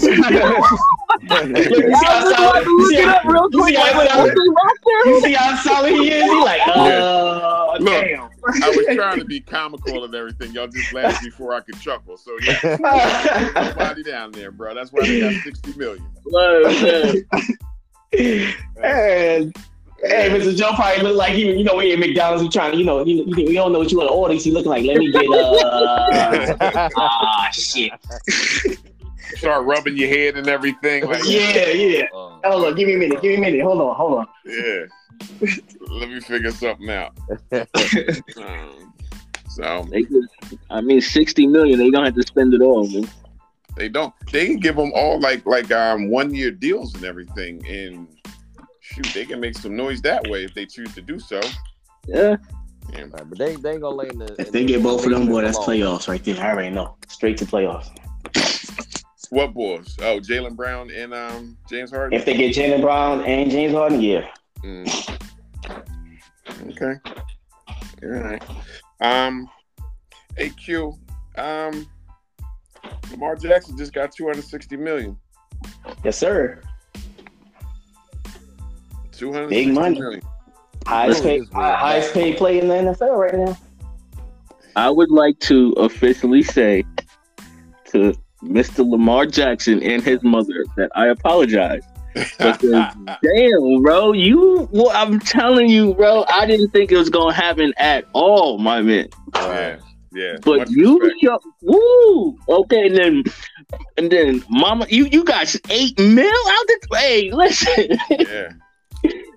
[2.31, 2.65] solid?
[2.65, 4.33] You see how- you see how solid?
[5.05, 6.23] You see how solid he is?
[6.23, 8.05] He like, uh, Look.
[8.05, 8.29] damn.
[8.63, 10.51] I was trying to be comical and everything.
[10.51, 12.17] Y'all just laughed before I could chuckle.
[12.17, 12.59] So yeah,
[13.55, 14.73] nobody down there, bro.
[14.73, 16.03] That's why they got sixty million.
[18.83, 19.55] and,
[20.03, 20.55] hey, Mr.
[20.55, 23.03] Joe probably look like he, you know, we at McDonald's, we trying to, you know,
[23.05, 24.33] you, you, you don't know what you want to order.
[24.35, 27.91] He looking like, let me get, uh, ah, shit.
[29.35, 31.05] Start rubbing your head and everything.
[31.05, 32.03] Like, Yeah, yeah.
[32.15, 33.61] Um, Hold on, give me a minute, give me a minute.
[33.63, 34.27] Hold on, hold on.
[34.45, 34.85] yeah.
[35.89, 37.17] Let me figure something out.
[38.37, 38.93] Um,
[39.49, 40.25] so They could,
[40.69, 41.77] I mean, sixty million.
[41.79, 43.07] They don't have to spend it all, man.
[43.77, 44.13] they don't.
[44.31, 48.07] They can give them all like like um one year deals and everything, and
[48.83, 51.41] shoot, they can make some noise that way if they choose to do so.
[52.05, 52.35] Yeah.
[52.91, 53.01] Yeah.
[53.01, 54.35] Right, but they, they ain't gonna lay in the.
[54.37, 55.69] If in they get both of them, boy, that's alone.
[55.69, 56.43] playoffs right there.
[56.43, 56.97] I already know.
[57.07, 57.89] Straight to playoffs.
[59.29, 59.95] What boys?
[59.99, 62.17] Oh, Jalen Brown and um James Harden.
[62.17, 64.27] If they get Jalen Brown and James Harden, yeah.
[64.63, 65.19] Mm.
[66.71, 66.99] Okay.
[68.03, 68.43] All right.
[68.99, 69.49] Um,
[70.37, 70.99] AQ.
[71.35, 71.87] Um,
[73.11, 75.17] Lamar Jackson just got 260 million.
[76.03, 76.61] Yes, sir.
[79.23, 79.99] 260 Big money.
[79.99, 80.21] million.
[80.85, 83.57] Highest paid, highest paid player in the NFL right now.
[84.75, 86.83] I would like to officially say
[87.85, 88.85] to Mr.
[88.85, 91.83] Lamar Jackson and his mother that I apologize.
[92.13, 92.57] Because,
[93.23, 97.41] damn, bro, you, well, I'm telling you, bro, I didn't think it was going to
[97.41, 99.07] happen at all, my man.
[99.35, 99.77] yeah,
[100.11, 100.35] yeah.
[100.43, 101.23] But you, respect.
[101.23, 103.23] yo, woo, okay, and then,
[103.97, 108.49] and then, mama, you, you got eight mil out the, hey, listen, yeah.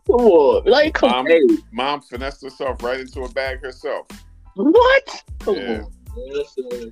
[0.07, 1.40] come on, like, come Mom- hey,
[1.73, 4.07] Mom finessed herself right into a bag herself.
[4.55, 5.25] what?
[5.40, 5.83] Come Yeah.
[5.83, 6.90] on.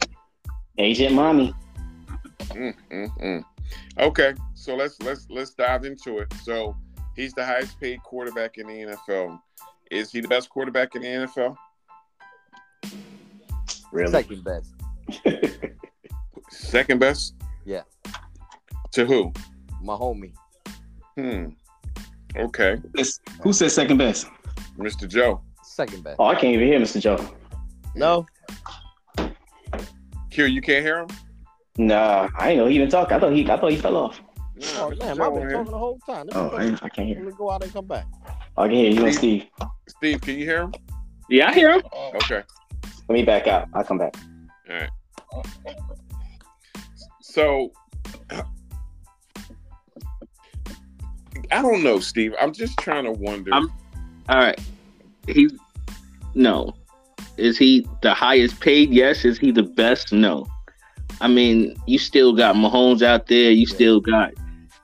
[0.78, 1.54] Agent Mommy.
[2.40, 3.44] Mm, mm, mm.
[3.98, 6.32] Okay, so let's let's let's dive into it.
[6.42, 6.76] So
[7.16, 9.40] he's the highest paid quarterback in the NFL.
[9.90, 11.56] Is he the best quarterback in the NFL?
[13.92, 14.10] Really?
[14.12, 14.74] Second best.
[16.50, 17.34] Second best?
[17.64, 17.82] Yeah.
[18.92, 19.32] To who?
[19.82, 20.32] My homie.
[21.16, 21.50] Hmm.
[22.36, 24.26] Okay, It's- Who said second best?
[24.78, 25.08] Mr.
[25.08, 25.40] Joe.
[25.62, 26.16] Second best.
[26.18, 27.00] Oh, I can't even hear Mr.
[27.00, 27.24] Joe.
[27.94, 28.26] No.
[30.30, 31.08] Q, you can't hear him?
[31.78, 33.12] Nah, I ain't know he even talk.
[33.12, 34.20] I thought he, I thought he fell off.
[34.56, 34.98] No, Oh Mr.
[35.00, 36.26] damn, I've been talking the whole time.
[36.26, 37.16] Let Oh, I, I can't hear.
[37.16, 38.06] let me go out and come back.
[38.56, 39.46] I can hear you and Steve.
[39.88, 40.74] Steve, can you hear him?
[41.28, 41.82] Yeah, I hear him.
[42.16, 42.42] Okay.
[43.08, 43.68] Let me back out.
[43.74, 44.14] I'll come back.
[44.70, 44.90] All right.
[47.20, 47.70] So
[51.58, 52.34] I don't know, Steve.
[52.40, 53.52] I'm just trying to wonder.
[53.54, 53.72] I'm-
[54.28, 54.58] All right.
[55.28, 55.48] He
[56.34, 56.74] no.
[57.36, 58.90] Is he the highest paid?
[58.90, 59.24] Yes.
[59.24, 60.12] Is he the best?
[60.12, 60.46] No.
[61.20, 63.50] I mean, you still got Mahomes out there.
[63.50, 63.74] You Yeah.
[63.74, 64.32] still got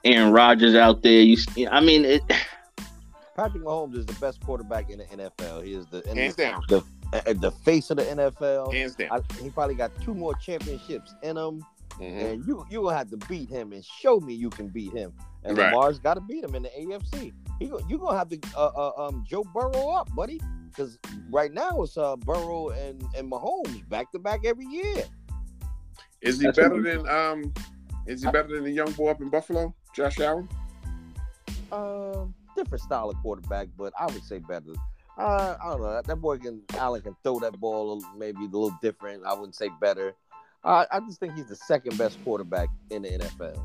[0.05, 1.21] Aaron Rodgers out there.
[1.23, 2.23] You, s- I mean, it,
[3.37, 5.65] Patrick Mahomes is the best quarterback in the NFL.
[5.65, 6.63] He is the Hands down.
[6.69, 8.73] the, uh, the face of the NFL.
[8.73, 9.09] Hands down.
[9.11, 11.65] I, he probably got two more championships in him,
[11.99, 12.33] Mhm.
[12.33, 15.13] and you you gonna have to beat him and show me you can beat him.
[15.45, 15.73] And Right.
[15.73, 17.33] Lamar's got to beat him in the AFC.
[17.59, 20.99] He go, you gonna have to uh, uh, um Joe Burrow up, buddy, because
[21.31, 25.05] right now it's uh Burrow and and Mahomes back to back every year.
[26.23, 27.53] Is he That's better than um?
[28.07, 30.49] Is he better than the young boy up in Buffalo, Josh Allen?
[31.71, 34.73] Um, different style of quarterback, but I would say better.
[35.17, 35.93] Uh, I don't know.
[35.93, 39.25] That, that boy can Allen can throw that ball maybe a little different.
[39.25, 40.15] I wouldn't say better.
[40.65, 43.61] Uh, I just think he's the second best quarterback in the NFL.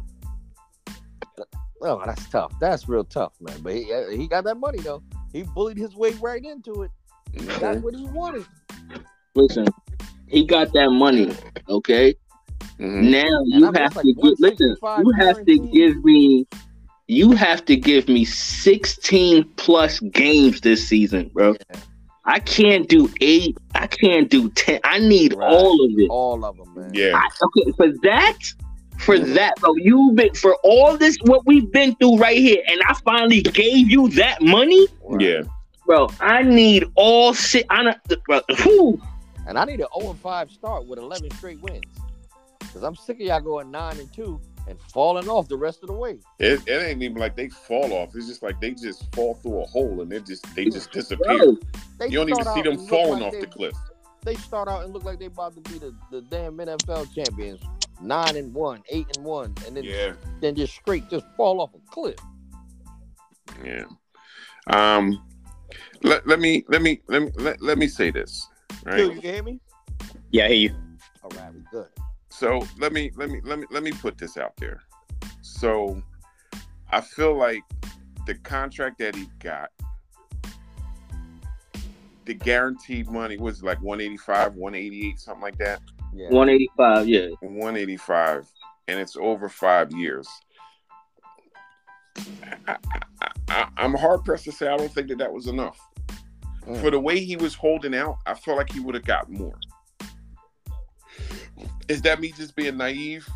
[1.82, 2.54] Oh, that's tough.
[2.60, 3.58] That's real tough, man.
[3.62, 5.02] But he uh, he got that money though.
[5.34, 6.92] He bullied his way right into it.
[7.60, 8.46] That's what he wanted.
[9.36, 9.68] listen,
[10.28, 11.34] he got that money.
[11.70, 12.16] Okay.
[12.80, 13.10] Mhm.
[13.12, 14.40] Now you I mean, have it's like to give.
[14.40, 16.48] Listen, you have to give me.
[17.08, 21.52] You have to give me 16 plus games this season, bro.
[21.52, 21.80] Yeah,
[22.26, 23.56] I can't do eight.
[23.76, 24.80] I can't do ten.
[24.84, 25.54] I need Right.
[25.54, 26.08] all of it.
[26.10, 26.92] all of them, man.
[26.96, 27.12] Yeah.
[27.16, 28.38] I, okay, for that,
[28.99, 32.81] for that, bro, you've been for all this what we've been through right here, and
[32.88, 34.88] I finally gave you that money,
[35.19, 35.41] Yeah.
[35.86, 36.10] bro.
[36.19, 37.65] I need all six.
[37.69, 39.01] I don't- bro, whew.
[39.47, 41.84] And I need an 0 5 start with 11 straight wins.
[42.60, 45.88] Because I'm sick of y'all going 9 and 2 and falling off the rest of
[45.88, 46.17] the way.
[46.39, 48.15] It, it ain't even like they fall off.
[48.15, 51.38] It's just like they just fall through a hole and they just they just disappear.
[51.38, 51.58] bro,
[51.99, 53.75] They You don't even see them falling like off they, the cliff.
[54.23, 57.62] They start out and look like they about to be the, the damn NFL champions.
[58.01, 60.13] 9 and 1, 8 and 1, and then, Yeah.
[60.41, 62.15] then just straight just fall off a cliff.
[63.63, 63.86] Yeah.
[64.67, 65.21] Um.
[66.03, 68.47] Let, let me let me let me let, let me say this.
[68.86, 68.95] Right.
[68.95, 69.60] Phil, you can hear me?
[70.29, 70.75] Yeah, I hear you.
[71.23, 71.88] All right, we good.
[72.29, 74.81] So let me let me let me let me put this out there.
[75.41, 76.01] So
[76.91, 77.63] I feel like
[78.27, 79.69] the contract that he got,
[82.25, 85.81] the guaranteed money was like 185, 188, something like that.
[86.15, 86.30] Yeah.
[86.30, 87.28] 185, yeah.
[87.41, 88.49] 185,
[88.88, 90.28] and it's over five years.
[92.67, 92.78] I,
[93.49, 95.78] I, am hard pressed to say I don't think that that was enough.
[96.65, 96.80] Mm.
[96.80, 99.60] For the way he was holding out, I felt like he would have got more.
[101.89, 103.28] Is that me just being naive?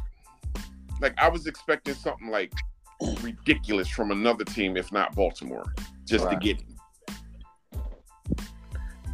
[1.01, 2.53] Like I was expecting something like
[3.21, 5.73] ridiculous from another team, if not Baltimore,
[6.05, 6.39] just Right.
[6.39, 6.75] to get him.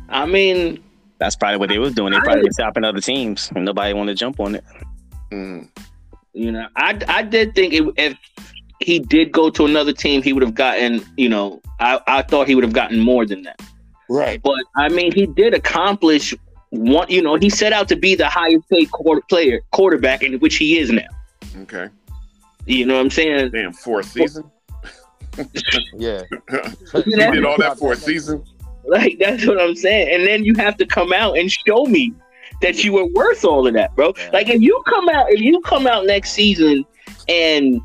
[0.07, 0.83] I mean,
[1.17, 2.11] That's probably what they was doing.
[2.11, 4.63] They probably been stopping other teams, and nobody wanted to jump on it.
[5.31, 5.69] Mm.
[6.33, 8.17] you know, I I did think it, if
[8.79, 12.47] he did go to another team, he would have gotten, you know, I, I thought
[12.47, 13.61] he would have gotten more than that.
[14.09, 14.41] Right.
[14.41, 16.33] But I mean, he did accomplish
[16.69, 17.09] one.
[17.09, 20.57] You know, he set out to be the highest paid quarter player quarterback, in which
[20.57, 21.07] he is now.
[21.61, 21.89] Okay.
[22.65, 23.51] You know what I'm saying?
[23.51, 24.51] Damn, for a season.
[25.97, 26.23] Yeah.
[26.93, 28.43] he did all that for a season.
[28.87, 30.13] Like that's what I'm saying.
[30.13, 32.13] And then you have to come out and show me
[32.61, 34.13] that you were worth all of that, bro.
[34.17, 34.29] Yeah.
[34.33, 36.85] Like if you come out, if you come out next season
[37.27, 37.81] and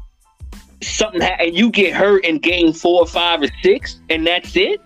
[0.82, 4.80] something ha- and you get hurt in game four, five, or six, and that's it.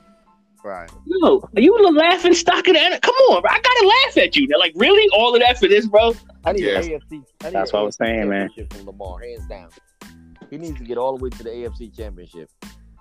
[0.62, 0.90] Right.
[1.06, 3.50] No, are you the laughing stock of the Come on, bro.
[3.50, 4.46] I gotta laugh at you.
[4.46, 5.06] They're like, really?
[5.14, 6.14] All of that for this, bro?
[6.44, 6.78] I need Yeah.
[6.78, 7.12] an AFC.
[7.12, 8.48] I need That's an what I was saying, man.
[8.48, 9.68] championship From Lamar, hands down.
[10.50, 12.48] He needs to get all the way to the AFC championship.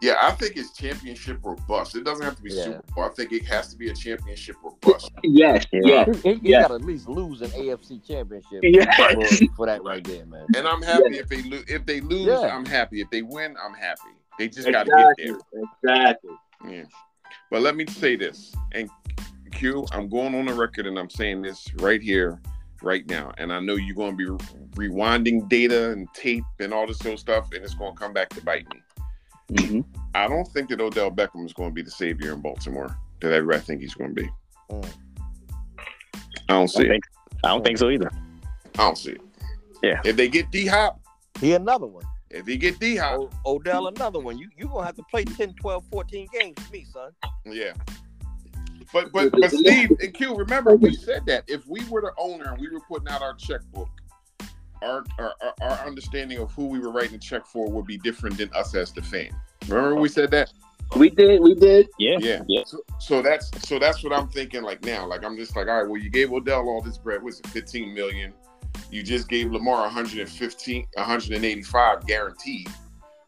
[0.04, 1.96] Yeah, I think it's championship or bust.
[1.96, 2.64] It doesn't have to be Yeah.
[2.66, 3.06] Super Bowl.
[3.06, 5.10] I think it has to be a championship or bust.
[5.24, 5.80] Yes, Yeah.
[5.86, 9.40] yeah, He, he, he got to at least lose an AFC championship Yes.
[9.40, 10.46] for, for that right there, man.
[10.58, 11.64] And I'm happy if they lose.
[11.70, 12.54] If they lose, Yeah.
[12.54, 13.00] I'm happy.
[13.00, 14.02] If they win, I'm happy.
[14.38, 15.64] They just got to get there.
[15.84, 16.32] exactly.
[16.68, 16.84] Yeah.
[17.50, 18.90] But let me say this, and
[19.54, 22.42] Q, I'm going on the record and I'm saying this right here,
[22.82, 23.32] right now.
[23.38, 27.00] And I know you're going to be re- rewinding data and tape and all this
[27.00, 28.82] sort of stuff, and it's going to come back to bite me.
[29.50, 29.82] Hmm
[30.16, 33.32] I don't think that Odell Beckham is going to be the savior in Baltimore that
[33.32, 34.30] everybody think he's going to be.
[34.70, 34.94] Mm.
[36.50, 36.90] I don't I see don't it.
[36.90, 37.04] think,
[37.44, 38.12] I don't think so either.
[38.76, 39.22] I don't see it.
[39.82, 40.02] Yeah.
[40.06, 41.00] If they get D Hop,
[41.42, 42.04] He another one.
[42.30, 44.38] if he get D Hop, O- Odell another one.
[44.38, 47.12] You you gonna have to play 10, 12, 14 games with me, son.
[47.46, 47.74] Yeah.
[48.94, 52.52] But but but Steve and Q, remember we said that if we were the owner
[52.52, 53.90] and we were putting out our checkbook,
[54.84, 57.98] our our, our, our understanding of who we were writing the check for would be
[57.98, 59.30] different than us as the fan.
[59.68, 60.52] Remember we said that?
[60.96, 61.88] We did, we did.
[61.98, 62.44] Yeah, Yeah.
[62.48, 62.64] yeah.
[62.66, 65.08] So, so that's so that's what I'm thinking like now.
[65.08, 67.48] Like I'm just like, all right, well you gave Odell all this bread, was it
[67.48, 68.34] 15 million?
[68.92, 72.70] You just gave Lamar 115, 185 guaranteed.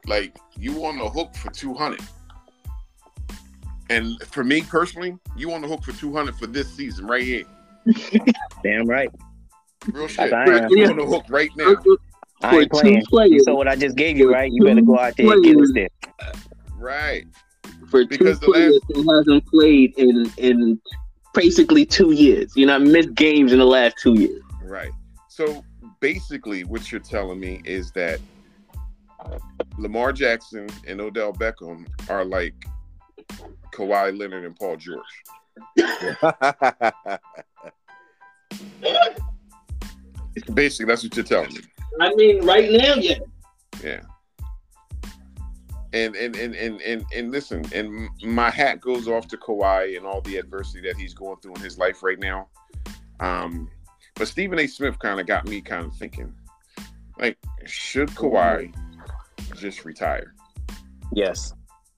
[0.06, 2.00] Like you on the hook for 200.
[3.90, 7.46] And for me personally, you on the hook for 200 for this season right here.
[8.64, 9.10] Damn right.
[9.92, 10.34] Real shit.
[10.34, 10.70] I am.
[10.70, 11.76] You on the hook right now.
[12.42, 12.98] I ain't playing.
[12.98, 13.46] You players.
[13.46, 14.52] saw what I just gave you, right?
[14.52, 15.90] You better go out there and get us there.
[16.78, 17.26] Right.
[17.90, 20.80] For two Because the players who hasn't played in in
[21.34, 22.56] basically two years.
[22.56, 24.42] You know, I missed games in the last two years.
[24.64, 24.92] Right.
[25.30, 25.64] So
[26.00, 28.20] basically, what you're telling me is that
[29.78, 32.54] Lamar Jackson and Odell Beckham are like
[33.74, 35.04] Kawhi Leonard and Paul George.
[40.54, 41.62] Basically, that's what you're telling me.
[42.02, 43.20] I mean, right now, yeah.
[43.84, 44.02] Yeah.
[45.94, 50.06] And and and and and, and listen, and my hat goes off to Kawhi and
[50.06, 52.50] all the adversity that he's going through in his life right now.
[53.22, 53.70] Um,
[54.16, 54.68] but Stephen A.
[54.68, 56.34] Smith kind of got me kind of thinking,
[57.18, 58.76] like, should Kawhi
[59.56, 60.34] just retire?
[61.14, 61.54] Yes.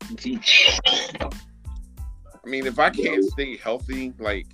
[0.09, 1.29] I
[2.45, 4.47] mean, if I can't stay healthy, like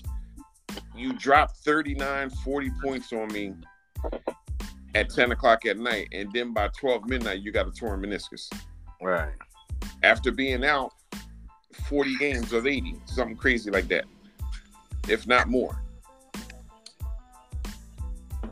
[0.96, 3.54] you drop 39, 40 points on me
[4.96, 8.52] at 10 o'clock at night, and then by 12 midnight, you got a torn meniscus.
[9.02, 9.34] right.
[10.04, 10.94] After being out
[11.90, 14.06] 40 games of 80, something crazy like that,
[15.10, 15.82] if not more.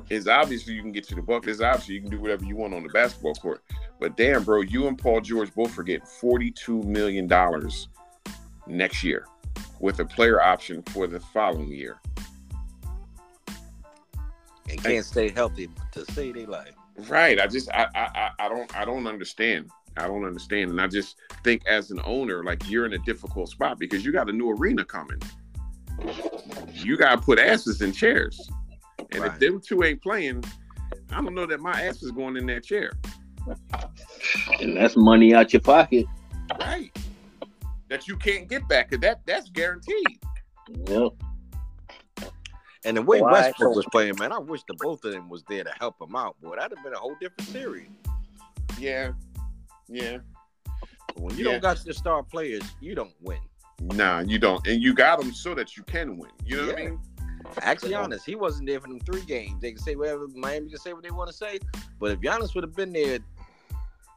[0.09, 1.49] It's obviously you can get to the bucket.
[1.49, 3.63] It's obviously you can do whatever you want on the basketball court.
[3.99, 7.29] But damn, bro, you and Paul George both are getting $42 million
[8.67, 9.25] next year
[9.79, 11.99] with a player option for the following year.
[14.71, 16.73] And can't stay healthy to save their life.
[17.09, 17.39] Right.
[17.39, 19.69] I just I, I I- I don't I don't understand.
[19.97, 20.71] I don't understand.
[20.71, 24.11] And I just think as an owner, like you're in a difficult spot because you
[24.11, 25.21] got a new arena coming.
[26.73, 28.49] You gotta put asses in chairs.
[29.11, 30.43] And if them two ain't playing,
[31.11, 32.91] I don't know that my ass is going in that chair.
[34.61, 36.05] And that's money out your pocket.
[36.59, 36.95] Right.
[37.89, 38.91] That you can't get back.
[38.91, 40.19] Cause that that's guaranteed.
[40.87, 41.11] Yep.
[42.83, 43.31] And the oh, way Why?
[43.31, 46.15] Westbrook was playing, man, I wish the both of them was there to help him
[46.15, 46.55] out, boy.
[46.55, 47.89] That'd have been a whole different series.
[48.79, 49.11] Yeah.
[49.87, 50.19] Yeah.
[51.15, 51.51] When you Yeah.
[51.51, 53.39] don't got your star players, you don't win.
[53.81, 56.31] Nah, you don't, and you got them so that you can win.
[56.45, 56.99] You know what I mean?
[57.61, 59.61] Actually, honest, he wasn't there for them three games.
[59.61, 61.59] They can say whatever Miami can say what they want to say,
[61.99, 63.19] but if Giannis would have been there,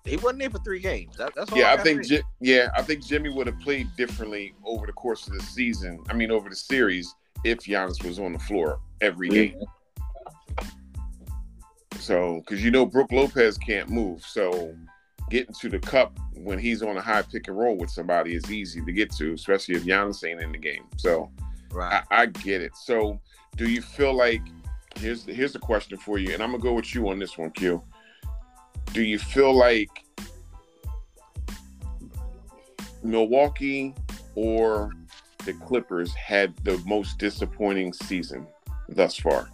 [0.04, 1.16] he wasn't there for three games.
[1.16, 2.04] That, that's all Yeah, I gotta think.
[2.04, 6.00] Ji- yeah, I think Jimmy would have played differently over the course of the season.
[6.08, 9.62] I mean, over the series, if Giannis was on the floor every game.
[12.00, 14.74] So, because you know Brook Lopez can't move, so
[15.30, 18.50] getting to the cup when he's on a high pick and roll with somebody is
[18.50, 20.84] easy to get to, especially if Giannis ain't in the game.
[20.96, 21.30] So,
[21.72, 22.04] right.
[22.10, 22.76] I, I get it.
[22.76, 23.20] So,
[23.56, 24.42] do you feel like
[24.96, 27.50] here's here's the question for you, and I'm gonna go with you on this one,
[27.52, 27.82] Q.
[28.92, 29.90] Do you feel like
[33.02, 33.94] Milwaukee
[34.34, 34.92] or
[35.44, 38.46] the Clippers had the most disappointing season
[38.88, 39.48] thus far?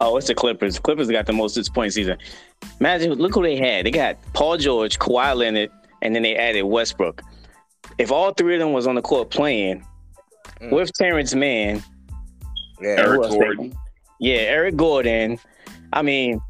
[0.00, 0.78] Oh, it's the Clippers.
[0.78, 2.18] Clippers got the most disappointing season.
[2.80, 3.86] Imagine, look who they had.
[3.86, 5.70] They got Paul George, Kawhi Leonard,
[6.02, 7.22] and then they added Westbrook.
[7.98, 9.84] If all three of them was on the court playing
[10.60, 10.72] Mm.
[10.72, 11.82] with Terance Mann,
[12.80, 13.74] yeah, Eric else they- Gordon.
[14.20, 15.38] yeah, Eric Gordon.
[15.92, 16.40] I mean,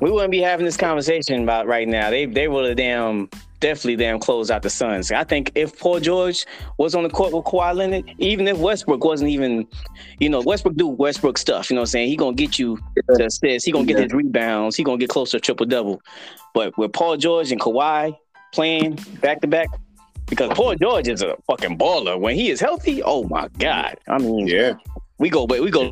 [0.00, 2.10] we wouldn't be having this conversation about right now.
[2.10, 3.28] They they would have damn
[3.60, 5.10] definitely damn close out the Suns.
[5.12, 6.46] I think if Paul George
[6.78, 9.66] was on the court with Kawhi Leonard, even if Westbrook wasn't even,
[10.20, 11.70] you know, Westbrook do Westbrook stuff.
[11.70, 12.08] You know what I'm saying?
[12.08, 12.78] He gonna get you
[13.16, 13.64] to assists.
[13.64, 14.76] He gonna get his rebounds.
[14.76, 16.00] He gonna get close to triple double.
[16.54, 18.16] But with Paul George and Kawhi
[18.52, 19.68] playing back to back.
[20.26, 22.20] Because Paul George is a fucking baller.
[22.20, 23.96] When he is healthy, oh my god!
[24.08, 24.74] I mean, Yeah.
[25.18, 25.90] we go, but we go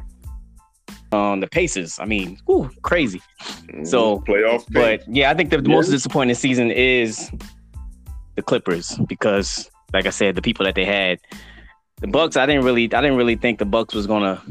[1.11, 1.99] on the paces.
[1.99, 3.23] I mean, whew, crazy.
[3.41, 3.85] Mm-hmm.
[3.85, 5.69] So, playoff, But yeah, I think the Yeah.
[5.75, 7.31] most disappointing season is
[8.37, 11.19] the Clippers because, like I said, the people that they had,
[12.01, 12.37] the Bucks.
[12.37, 14.43] I didn't really, I didn't really think the Bucks was gonna.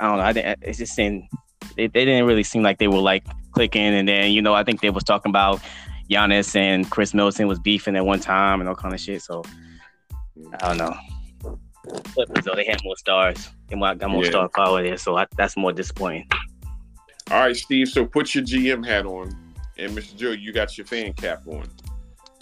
[0.00, 0.24] I don't know.
[0.24, 0.58] I didn't.
[0.62, 1.28] It's just in.
[1.76, 4.64] They, they didn't really seem like they were like clicking, and then you know, I
[4.64, 5.60] think they was talking about
[6.10, 9.22] Giannis and Khris Middleton was beefing at one time and all kind of shit.
[9.22, 9.42] So
[10.60, 10.96] I don't know.
[12.14, 13.50] Clippers though, they had more stars.
[13.68, 14.30] They got more Yeah.
[14.30, 16.26] star power there, so I, that's more disappointing.
[17.30, 17.88] All right, Steve.
[17.88, 19.34] So put your GM hat on,
[19.78, 20.16] and Mr.
[20.16, 21.68] Joe, you got your fan cap on.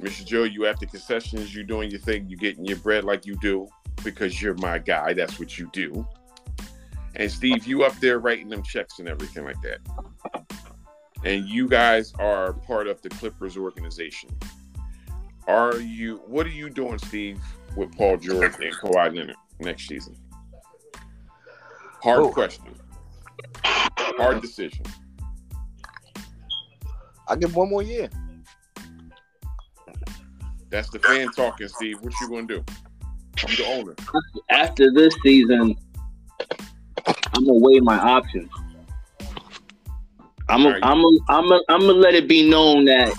[0.02, 0.26] Mr.
[0.26, 3.36] Joe, you at the concessions, you doing your thing, you getting your bread like you
[3.36, 3.68] do
[4.02, 5.12] because you're my guy.
[5.12, 6.06] That's what you do.
[7.14, 9.78] And Steve, you up there writing them checks and everything like that.
[11.24, 14.30] And you guys are part of the Clippers organization.
[15.46, 16.20] Are you?
[16.26, 17.40] What are you doing, Steve,
[17.76, 20.16] with Paul George and Kawhi Leonard next season?
[22.02, 22.30] Hard Oh.
[22.30, 22.64] question.
[23.64, 24.84] Hard decision.
[27.28, 28.08] I give one more year.
[30.72, 32.00] That's the fan talking, Steve.
[32.00, 32.64] What you gonna do?
[33.46, 33.94] You the owner.
[34.50, 35.76] After this season,
[37.06, 38.50] I'm gonna weigh my options.
[40.48, 43.12] I'm gonna, I'm I'm I'm gonna let it be known that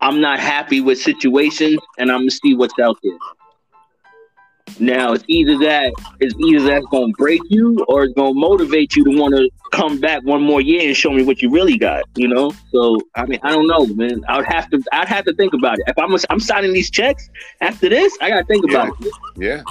[0.00, 3.18] I'm not happy with situations, and I'm gonna see what's out there.
[4.80, 9.04] Now it's either that it's either that's gonna break you or it's gonna motivate you
[9.04, 12.04] to want to come back one more year and show me what you really got.
[12.16, 12.52] You know.
[12.72, 14.24] So I mean, I don't know, man.
[14.28, 15.84] I would have to I'd have to think about it.
[15.88, 17.28] If I'm I'm signing these checks
[17.60, 19.12] after this, I gotta think about it.
[19.36, 19.62] Yeah.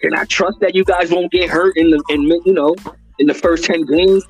[0.00, 2.74] Can I trust that you guys won't get hurt in the in you know
[3.18, 4.24] in the first ten games?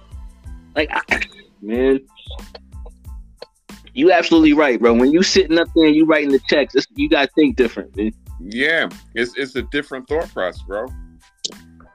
[0.75, 1.21] Like, I,
[1.63, 2.01] man,
[3.95, 4.95] you absolutely right, bro.
[4.95, 7.97] When you sitting up there and you writing the checks, it's, you gotta think different,
[7.97, 8.13] man.
[8.41, 8.89] Yeah.
[9.15, 10.87] It's it's a different thought process, bro.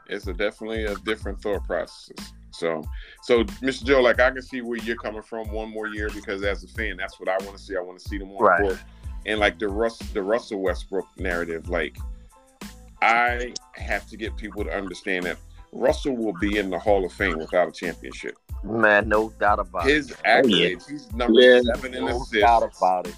[0.07, 2.11] It's a definitely a different thought process.
[2.57, 2.83] So
[3.21, 3.83] so Mr.
[3.85, 6.67] Joe, like I can see where you're coming from one more year because as a
[6.67, 7.75] fan, that's what I want to see.
[7.75, 8.61] I want to see them on Right.
[8.61, 8.79] the court.
[9.25, 11.97] And like the Russ the Russell Westbrook narrative, like
[13.01, 15.37] I have to get people to understand that
[15.71, 18.37] Russell will be in the Hall of Fame without a championship.
[18.63, 20.17] Man, no doubt about His it.
[20.25, 21.61] accolades, oh, he's number Yeah.
[21.73, 22.31] seven in No assists.
[22.31, 23.15] doubt about it.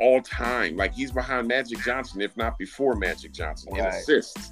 [0.00, 0.76] all time.
[0.76, 4.50] Like he's behind Magic Johnson, if not before Magic Johnson, in assists.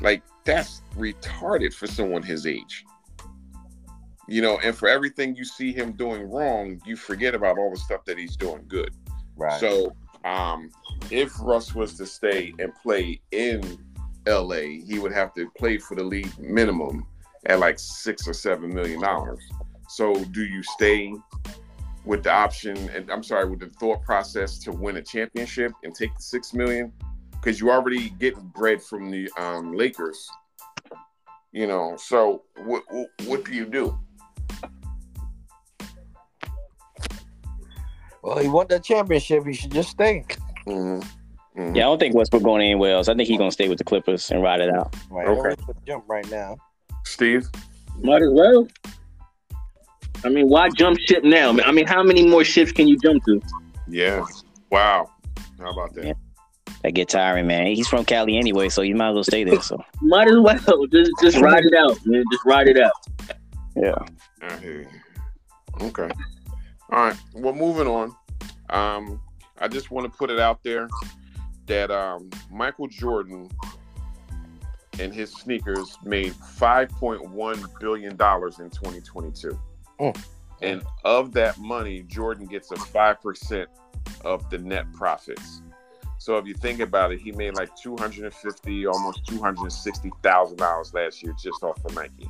[0.00, 2.84] Like that's retarded for someone his age.
[4.28, 7.76] You know, and for everything you see him doing wrong, you forget about all the
[7.76, 8.90] stuff that he's doing good.
[9.36, 9.60] Right.
[9.60, 10.70] So, um,
[11.10, 13.78] if Russ was to stay and play in
[14.26, 17.06] LA, he would have to play for the league minimum
[17.46, 19.42] at like six or seven million dollars.
[19.88, 21.14] So, do you stay
[22.04, 25.94] with the option and I'm sorry, with the thought process to win a championship and
[25.94, 26.92] take the six million?
[27.30, 30.28] Because you already get bread from the um, Lakers,
[31.52, 31.96] you know.
[31.96, 33.96] So, what, what what do you do?
[38.26, 39.46] Well, he won that championship.
[39.46, 40.24] He should just stay.
[40.66, 41.06] Mhm.
[41.56, 41.76] Mhm.
[41.76, 43.08] Yeah, I don't think Westbrook going anywhere else.
[43.08, 44.94] I think he's gonna stay with the Clippers and ride it out.
[45.10, 45.28] Right.
[45.28, 45.50] Okay.
[45.50, 45.72] Okay.
[45.86, 46.56] Jump right now.
[47.04, 47.48] Steve.
[48.02, 48.66] Might as well.
[50.24, 51.50] I mean, why jump ship now?
[51.64, 53.40] I mean, how many more ships can you jump to?
[53.88, 54.24] Yeah.
[54.70, 55.10] Wow.
[55.60, 56.04] How about that?
[56.06, 56.12] Yeah.
[56.82, 57.66] That get tiring, man.
[57.66, 59.62] He's from Cali anyway, so you might as well stay there.
[59.62, 62.24] So Might as well just just ride it out, man.
[62.32, 62.92] Just ride it out.
[63.76, 63.94] yeah.
[64.42, 65.86] I hear you.
[65.86, 66.08] Okay.
[66.90, 67.16] All right.
[67.34, 68.14] Well, moving on.
[68.70, 69.20] Um,
[69.58, 70.88] I just want to put it out there
[71.66, 73.50] that um, Michael Jordan
[74.98, 79.58] and his sneakers made five point one billion dollars in 2022,
[80.00, 80.12] Oh.
[80.62, 83.68] and of that money, Jordan gets a five percent
[84.24, 85.62] of the net profits.
[86.18, 91.22] So if you think about it, he made like 250, almost 260 thousand dollars last
[91.22, 92.28] year just off of Nike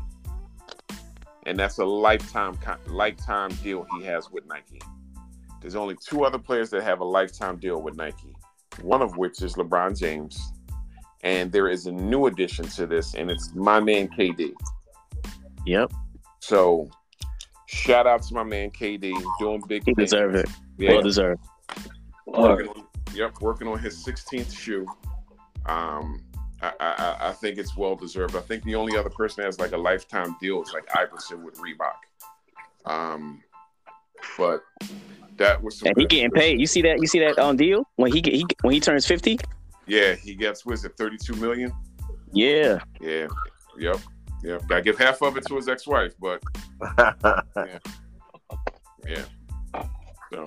[1.46, 4.80] and that's a lifetime lifetime deal he has with Nike.
[5.62, 8.34] There's only two other players that have a lifetime deal with Nike.
[8.82, 10.52] One of which is LeBron James,
[11.22, 14.52] and there is a new addition to this, and it's my man KD.
[15.64, 15.90] Yep.
[16.40, 16.90] So,
[17.66, 20.10] shout out to my man KD doing big He things.
[20.10, 20.48] deserved it.
[20.78, 21.40] Yeah, Well deserved.
[22.26, 24.86] working on, yep, working on his 16th shoe.
[25.64, 26.20] Um,
[26.62, 28.34] I, I, I think it's well deserved.
[28.36, 31.44] I think the only other person that has like a lifetime deal is like Iverson
[31.44, 32.90] with Reebok.
[32.90, 33.42] Um,
[34.38, 34.64] but
[35.36, 36.60] that was some And he good- getting paid.
[36.60, 36.98] You see that?
[37.00, 39.38] You see that on deal when he get he when he turns fifty?
[39.86, 41.72] Yeah, he gets was it 32 million?
[42.32, 42.80] Yeah.
[43.00, 43.28] Yeah,
[43.78, 43.98] yep,
[44.42, 44.66] yep.
[44.66, 46.42] Gotta give half of it to his ex-wife, but
[49.06, 49.24] yeah.
[50.32, 50.44] So,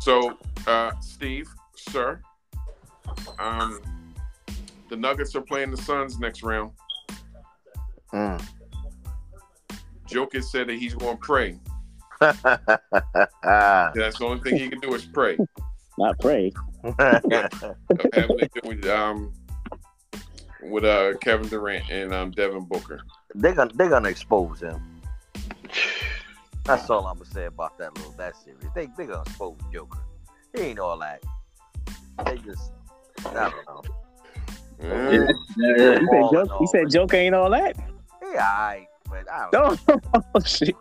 [0.00, 2.20] so uh, Steve, sir,
[3.38, 3.80] um,
[4.88, 6.72] the Nuggets are playing the Suns next round.
[8.12, 8.42] Mm.
[10.08, 11.58] Jokic said that he's going to pray.
[12.20, 12.38] That's
[14.18, 15.38] the only thing he can do is pray.
[15.98, 16.52] Not pray.
[16.84, 19.32] Of having to do with um
[20.62, 23.00] with uh Kevin Durant and um Devin Booker.
[23.34, 25.00] they're gonna they're gonna expose him.
[26.64, 28.64] That's all I'm gonna say about that little that series.
[28.74, 30.00] They they gonna expose Joker.
[30.54, 31.22] He ain't all that.
[32.24, 32.72] They just
[33.26, 33.82] I don't know.
[34.82, 35.28] Mm.
[35.56, 35.98] Yeah.
[35.98, 37.76] He said, Joke, he said Joker ain't all that.
[38.20, 40.74] He alright, but I don't Oh, oh shit.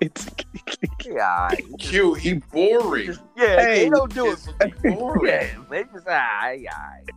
[1.02, 1.64] He alright.
[1.80, 3.06] He he boring.
[3.08, 4.96] just- yeah, Hey, he don't do it It's for me.
[4.96, 5.26] boring.
[5.28, 7.10] Yeah, they just alright, he alright.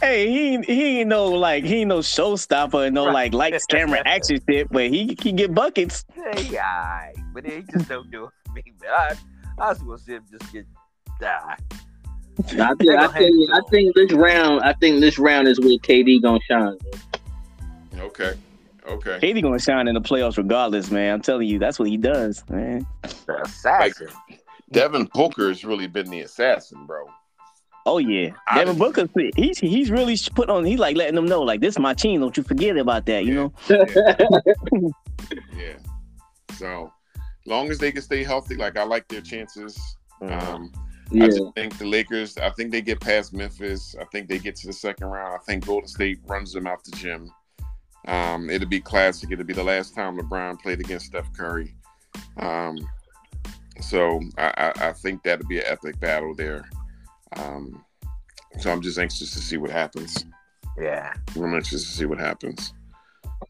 [0.00, 3.12] Hey, he he ain't no like he ain't no showstopper and no Right.
[3.12, 6.04] like lights, camera, action shit, but he can get buckets.
[6.16, 8.62] Yeah, he alright, but he just don't do it for me.
[8.78, 9.14] But I,
[9.58, 10.64] I was gonna see him just get
[11.20, 11.56] die.
[12.60, 16.22] I think, I think I think this round I think this round is where KD
[16.22, 16.78] gonna shine.
[17.98, 18.34] Okay.
[18.86, 19.18] Okay.
[19.20, 21.14] KD gonna shine in the playoffs regardless, man.
[21.14, 22.86] I'm telling you, that's what he does, man.
[23.26, 24.08] The assassin.
[24.72, 27.06] Devin Booker's really been the assassin, bro.
[27.86, 30.64] Oh yeah, I Devin Booker, he's he's really put on.
[30.64, 32.20] He's like letting them know, like this is my team.
[32.20, 33.52] Don't you forget about that, you know.
[35.54, 35.76] Yeah.
[36.56, 36.92] So,
[37.46, 39.78] long as they can stay healthy, like I like their chances.
[40.20, 40.54] Mm-hmm.
[40.54, 40.72] Um,
[41.10, 41.24] Yeah.
[41.24, 42.38] I just think the Lakers.
[42.38, 43.96] I think they get past Memphis.
[44.00, 45.34] I think they get to the second round.
[45.34, 47.30] I think Golden State runs them out the gym.
[48.06, 49.30] Um, it'll be classic.
[49.30, 51.74] It'll be the last time LeBron played against Steph Curry.
[52.38, 52.78] Um,
[53.80, 56.68] so I, I, I think that'll be an epic battle there.
[57.36, 57.84] Um,
[58.58, 60.24] so I'm just anxious to see what happens.
[60.78, 61.12] Yeah.
[61.36, 62.72] I'm anxious to see what happens.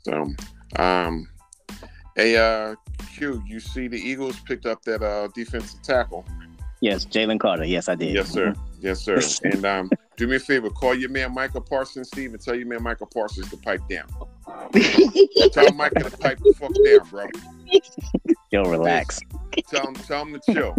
[0.00, 0.28] So,
[0.76, 1.28] um,
[2.16, 2.74] hey, uh,
[3.14, 6.24] Q, you see the Eagles picked up that uh, defensive tackle.
[6.80, 7.64] Yes, Jalen Carter.
[7.64, 8.14] Yes, I did.
[8.14, 8.54] Yes, sir.
[8.80, 9.20] Yes, sir.
[9.44, 12.66] And um, do me a favor, call your man Micah Parsons, Steve, and tell your
[12.66, 14.06] man Micah Parsons to pipe down.
[15.52, 17.26] tell Micah to pipe the fuck down, bro.
[18.50, 19.20] Yo, relax.
[19.68, 20.76] Tell him, tell him to chill.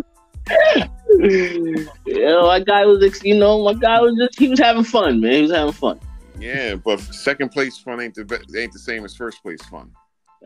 [2.05, 5.33] Yeah, my guy was, you know, my guy was just, he was having fun, man.
[5.33, 5.99] He was having fun.
[6.39, 8.21] Yeah, but second place fun ain't the
[8.57, 9.91] ain't the same as first place fun.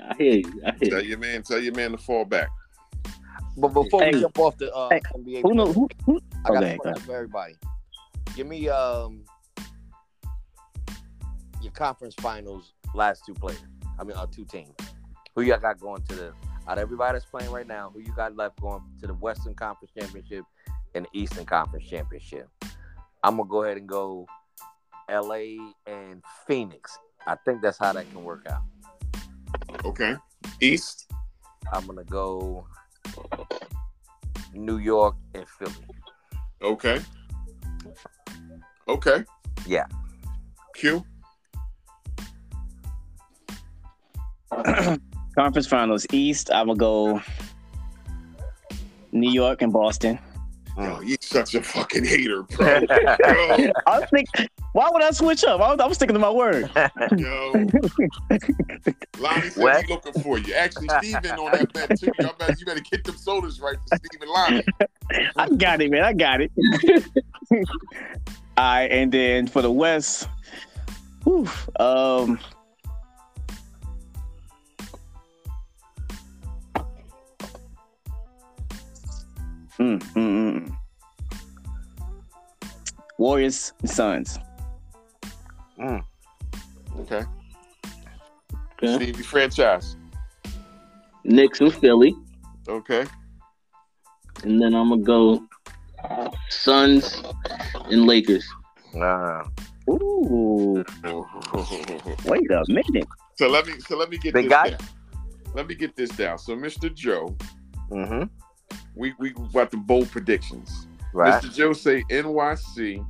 [0.04, 0.62] I hear you.
[0.66, 1.10] I hear Tell you.
[1.12, 2.50] your man, tell your man to fall back.
[3.58, 4.12] But before Hey.
[4.14, 5.88] we jump off the uh, Hey, NBA, Who know who?
[6.06, 7.56] who I got okay, a go for everybody.
[8.36, 9.24] Give me um
[11.62, 13.60] your conference finals last two players.
[13.98, 14.76] I mean, uh, two teams.
[15.36, 16.34] Who y'all got going to the
[16.68, 17.92] out of everybody that's playing right now?
[17.94, 20.44] Who you got left going to the Western Conference Championship
[20.94, 22.50] and the Eastern Conference Championship?
[23.24, 24.28] I'm gonna go ahead and go
[25.10, 25.58] L.A.
[25.88, 26.98] and Phoenix.
[27.28, 28.62] I think that's how that can work out.
[29.84, 30.16] Okay.
[30.62, 31.12] East.
[31.72, 32.68] I'm gonna go
[34.54, 35.74] New York and Philly.
[36.62, 37.02] Okay.
[38.88, 39.24] Okay.
[39.66, 39.86] Yeah.
[40.76, 41.06] Q.
[45.36, 46.50] Conference Finals East.
[46.52, 47.22] I will go
[49.12, 50.20] New York and Boston.
[50.78, 52.68] Yo, you such a fucking hater, bro.
[52.90, 55.62] yo, I was thinking, why would I switch up?
[55.62, 56.70] I was, I was sticking to my word.
[57.18, 57.54] yo.
[59.18, 59.86] Lonnie said What?
[59.86, 60.54] he looking for you.
[60.54, 62.12] Actually, Steven on that bet too.
[62.20, 64.64] Y'all better, you better get them sodas right for Steven Lonnie.
[65.38, 66.04] I got it, man.
[66.04, 66.52] I got it.
[67.52, 67.62] All
[68.58, 70.28] right, and then for the West,
[71.24, 71.48] whew,
[71.80, 72.40] um,
[79.80, 80.76] mm, mm, mm, mm.
[83.18, 84.40] Warriors and Suns.
[85.80, 86.04] Mm.
[87.00, 87.24] Okay.
[88.84, 88.96] Okay.
[88.96, 89.96] Stevie franchise.
[91.24, 92.16] Knicks and Philly,
[92.68, 93.04] Okay.
[94.44, 95.44] and then I'm gonna go
[96.50, 97.24] Suns
[97.90, 98.46] and Lakers.
[98.94, 99.44] Nah.
[99.90, 100.84] Ooh,
[102.26, 103.08] wait a minute.
[103.38, 104.80] So let me so let me get They this got- down.
[105.56, 106.38] Let me get this down.
[106.38, 106.94] So Mr.
[106.94, 107.36] Joe,
[107.90, 108.24] Mm-hmm.
[108.96, 110.88] We we got the bold predictions.
[111.14, 111.42] Right.
[111.44, 111.54] Mr.
[111.54, 113.06] Joe say NYC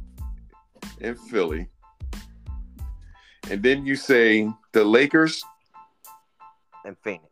[1.02, 1.68] and Philly.
[3.50, 5.44] And then you say the Lakers.
[6.84, 7.26] And Phoenix.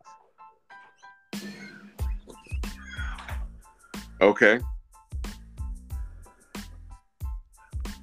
[4.22, 4.60] Okay.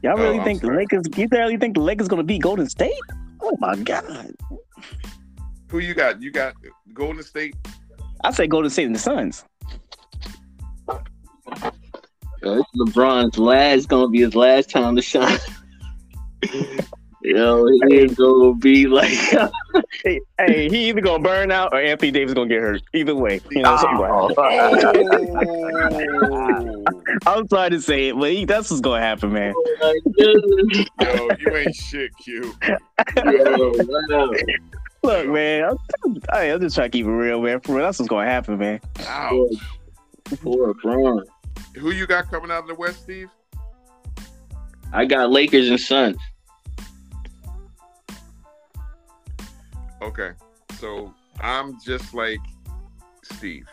[0.02, 0.78] Y'all Oh, really I'm think the sorry.
[0.78, 1.04] Lakers?
[1.16, 2.92] You really think the Lakers gonna beat Golden State?
[3.42, 4.34] Oh my god!
[5.70, 6.20] Who you got?
[6.22, 6.54] You got
[6.94, 7.54] Golden State.
[8.22, 9.44] I say Golden State and the Suns.
[12.42, 15.38] Yo, it's LeBron's last gonna be his last time to shine.
[17.22, 19.10] Yo, he ain't gonna be like
[20.04, 22.80] Hey, hey, he either gonna burn out or Anthony Davis gonna get hurt.
[22.94, 23.76] Either way, you know.
[23.76, 24.06] something.
[24.08, 24.32] Oh,
[27.26, 29.52] I'm sorry to say it, but he, that's what's gonna happen, man.
[29.54, 30.88] Oh my goodness.
[31.02, 32.54] yo, you ain't shit, Q.
[33.16, 33.74] Yo.
[35.02, 37.60] Look, man, I'm, I, I'm just trying to keep it real, man.
[37.60, 38.80] For real, that's what's gonna happen, man.
[39.06, 39.52] Ouch.
[40.42, 41.22] Poor LeBron.
[41.76, 43.30] Who you got coming out of the West, Steve?
[44.92, 46.16] I got Lakers and Suns.
[50.02, 50.30] Okay,
[50.78, 52.40] so I'm just like
[53.22, 53.66] Steve.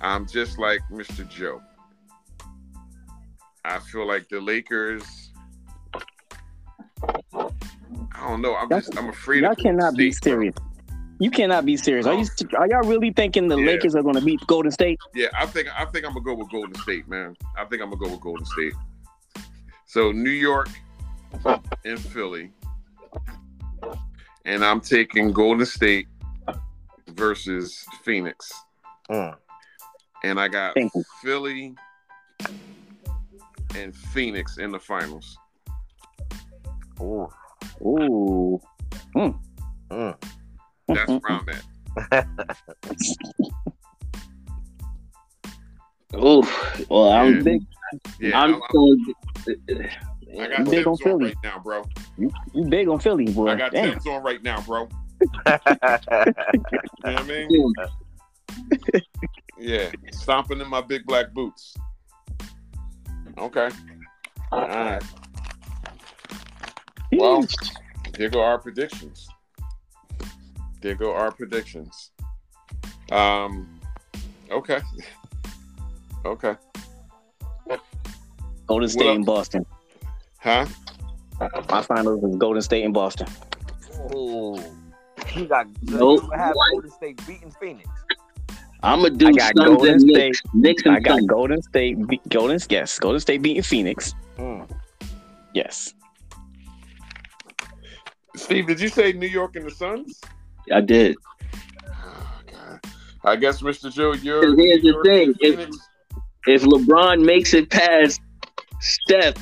[0.00, 1.28] I'm just like Mr.
[1.28, 1.60] Joe.
[3.64, 5.32] I feel like the Lakers.
[7.32, 8.54] I don't know.
[8.56, 8.96] I'm just.
[8.96, 9.42] I'm afraid.
[9.42, 10.54] Y'all of Golden cannot be serious.
[11.20, 12.06] You cannot be serious.
[12.06, 12.26] Are you?
[12.56, 13.66] Are y'all really thinking the Yeah.
[13.66, 14.98] Lakers are gonna beat Golden State?
[15.14, 15.68] Yeah, I think.
[15.76, 17.36] I think I'm gonna go with Golden State, man.
[17.56, 18.74] I think I'm gonna go with Golden State.
[19.86, 20.68] So New York
[21.84, 22.52] and Philly,
[24.44, 26.06] and I'm taking Golden State
[27.08, 28.52] versus Phoenix.
[29.10, 29.34] Mm.
[30.22, 30.76] and I got
[31.22, 31.74] Philly
[33.74, 35.38] and Phoenix in the finals.
[37.00, 37.28] Ooh.
[37.80, 38.60] Ooh.
[39.16, 39.38] Mm.
[40.88, 42.26] That's where I'm at.
[46.14, 46.40] Oh,
[46.88, 47.42] well, I'm Yeah.
[47.42, 47.62] big.
[48.18, 49.14] Yeah, I'm I'm, going.
[50.40, 51.26] I got big on Philly.
[51.26, 51.84] right now, bro.
[52.16, 53.50] You, you big on Philly, boy.
[53.50, 53.90] I got Damn.
[53.90, 54.88] Tim's on right now, bro.
[57.04, 57.74] You know what I mean?
[59.58, 61.76] Yeah, stomping in my big black boots.
[63.36, 63.70] Okay.
[64.52, 65.02] All right.
[67.12, 67.46] Well,
[68.16, 69.28] here go our predictions.
[70.80, 72.10] There go our predictions.
[73.10, 73.80] Um.
[74.50, 74.80] Okay.
[76.26, 76.56] Okay.
[78.66, 79.64] Golden State What and Boston.
[80.40, 80.66] Huh?
[81.70, 83.28] My finals is Golden State and Boston.
[84.14, 84.58] Ooh.
[85.34, 86.22] You got Nope.
[86.24, 86.72] you have What?
[86.72, 87.88] Golden State beating Phoenix.
[88.82, 90.42] I'm gonna do I got Golden and Knicks.
[90.52, 91.26] Knicks I got Suns.
[91.28, 92.06] Golden State.
[92.08, 94.14] Be- Golden, yes, Golden State beating Phoenix.
[94.36, 94.68] Mm.
[95.54, 95.94] Yes.
[98.36, 100.20] Steve, did you say New York and the Suns?
[100.72, 101.16] I did.
[101.86, 102.78] Oh,
[103.24, 103.92] I guess, Mr.
[103.92, 104.56] Joe, you're.
[104.56, 105.70] Here's the New York thing, if-
[106.46, 108.20] If LeBron makes it past
[108.80, 109.34] Steph,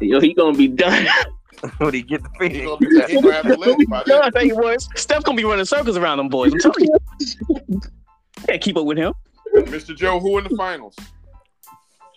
[0.00, 1.06] yo, he gonna be done.
[1.78, 2.66] when he get the He Phoenix.
[2.66, 4.22] gonna, be, he gonna have the legs by Yeah, then.
[4.24, 6.52] I tell you boys, Steph gonna be running circles around them boys.
[6.52, 7.80] I'm telling you.
[8.46, 9.14] Can't keep up with him.
[9.54, 9.96] Mr.
[9.96, 10.94] Joe, who in the finals?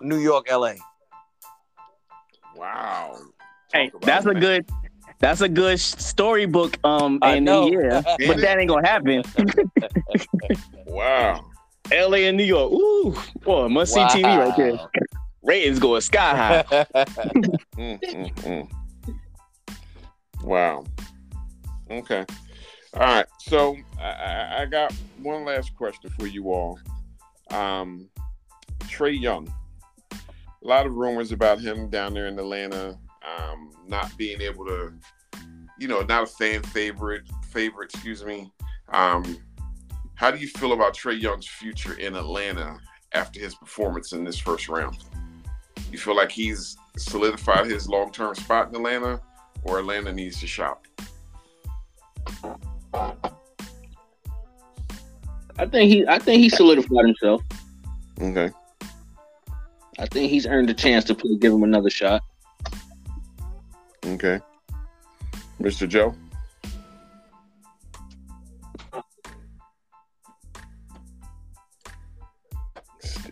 [0.01, 0.73] New York, LA.
[2.55, 3.15] Wow.
[3.73, 4.41] Hey, Talk about that's it, a man.
[4.41, 4.65] good.
[5.20, 6.78] That's a good storybook.
[6.86, 7.67] Um, I and know.
[7.70, 9.24] yeah, but that ain't gonna happen.
[10.86, 11.45] Wow.
[11.91, 12.28] L.A.
[12.28, 12.72] and New York.
[12.72, 14.80] Ooh, boy, must see TV right there.
[15.43, 16.86] Ratings going sky high.
[17.78, 18.70] Mm, mm, mm.
[20.43, 20.84] Wow.
[21.89, 22.26] Okay.
[22.93, 23.26] All right.
[23.39, 26.80] So I, I, I got one last question for you all.
[27.51, 28.09] Um,
[28.80, 29.51] Trae Young.
[30.11, 34.93] A lot of rumors about him down there in Atlanta, um, not being able to,
[35.78, 37.24] you know, not a fan favorite.
[37.51, 38.51] Favorite, excuse me.
[38.91, 39.38] Um,
[40.15, 42.78] how do you feel about Trae Young's future in Atlanta
[43.13, 44.97] after his performance in this first round?
[45.91, 49.22] You feel like he's solidified his long term spot in Atlanta,
[49.63, 50.86] or Atlanta needs to shop?
[55.57, 56.07] I think he.
[56.07, 57.41] I think he solidified himself.
[58.22, 58.51] Okay.
[59.97, 62.22] I think he's earned a chance to play, give him another shot.
[64.16, 64.39] Okay.
[65.62, 65.88] Mr.
[65.88, 66.16] Joe?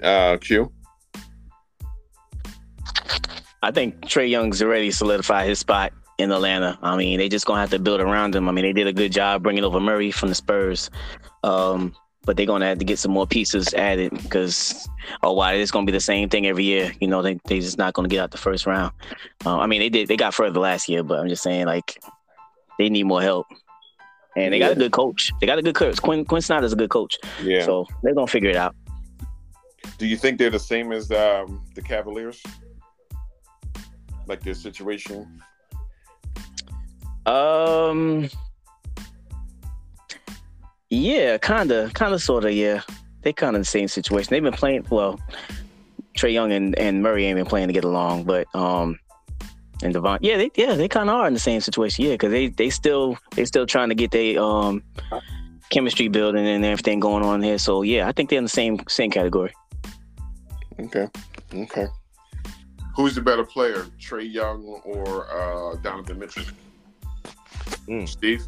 [0.04, 0.72] Uh, Q?
[3.64, 6.78] I think Trae Young's already solidified his spot in Atlanta.
[6.82, 8.48] I mean, they just gonna have to build around him.
[8.48, 10.90] I mean, they did a good job bringing over Murray from the Spurs,
[11.44, 11.96] um,
[12.28, 14.88] but they're gonna have to get some more pieces added because
[15.24, 16.92] oh, why it's gonna be the same thing every year.
[17.00, 18.94] You know, they they just not gonna get out the first round.
[19.46, 22.00] Uh, I mean, they did they got further last year, but I'm just saying like
[22.78, 23.48] they need more help.
[24.36, 25.32] And they got a good coach.
[25.40, 26.00] They got a good coach.
[26.02, 27.18] Quin Quin Snyder's a good coach.
[27.42, 27.64] Yeah.
[27.64, 28.76] So they're gonna figure it out.
[29.98, 32.44] Do you think they're the same as um, the Cavaliers?
[34.28, 35.42] Like their situation?
[37.26, 38.30] Um.
[40.90, 42.52] Yeah, kinda, kinda, sorta.
[42.52, 42.82] Yeah,
[43.22, 44.30] they kind of the same situation.
[44.30, 45.20] They've been playing well.
[46.18, 49.00] Trae Young and, and Murray ain't been playing to get along, but um,
[49.84, 52.06] and Devon, yeah, they yeah they kind of are in the same situation.
[52.06, 54.82] Yeah, because they they still they still trying to get their um
[55.70, 57.58] chemistry building and everything going on here.
[57.58, 59.54] So yeah, I think they're in the same same category.
[60.80, 61.08] Okay.
[61.54, 61.88] Okay.
[62.96, 66.46] Who's the better player, Trae Young or uh, Donovan Mitchell?
[67.88, 68.08] Mm.
[68.08, 68.46] Steve?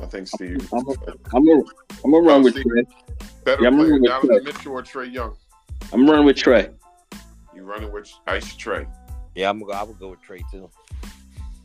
[0.00, 0.68] I think Steve.
[0.72, 1.52] I'm a, uh, I'm a,
[2.04, 2.84] I'm gonna run with Trae.
[3.44, 4.44] Better Yeah, I'm player, running with Donovan Trae.
[4.44, 5.36] Mitchell or Trae Young?
[5.92, 6.72] I'm running with Trae.
[7.54, 8.86] You running with Ice Trae?
[9.34, 9.78] Yeah, I'm gonna go.
[9.78, 10.70] I would go with Trae too.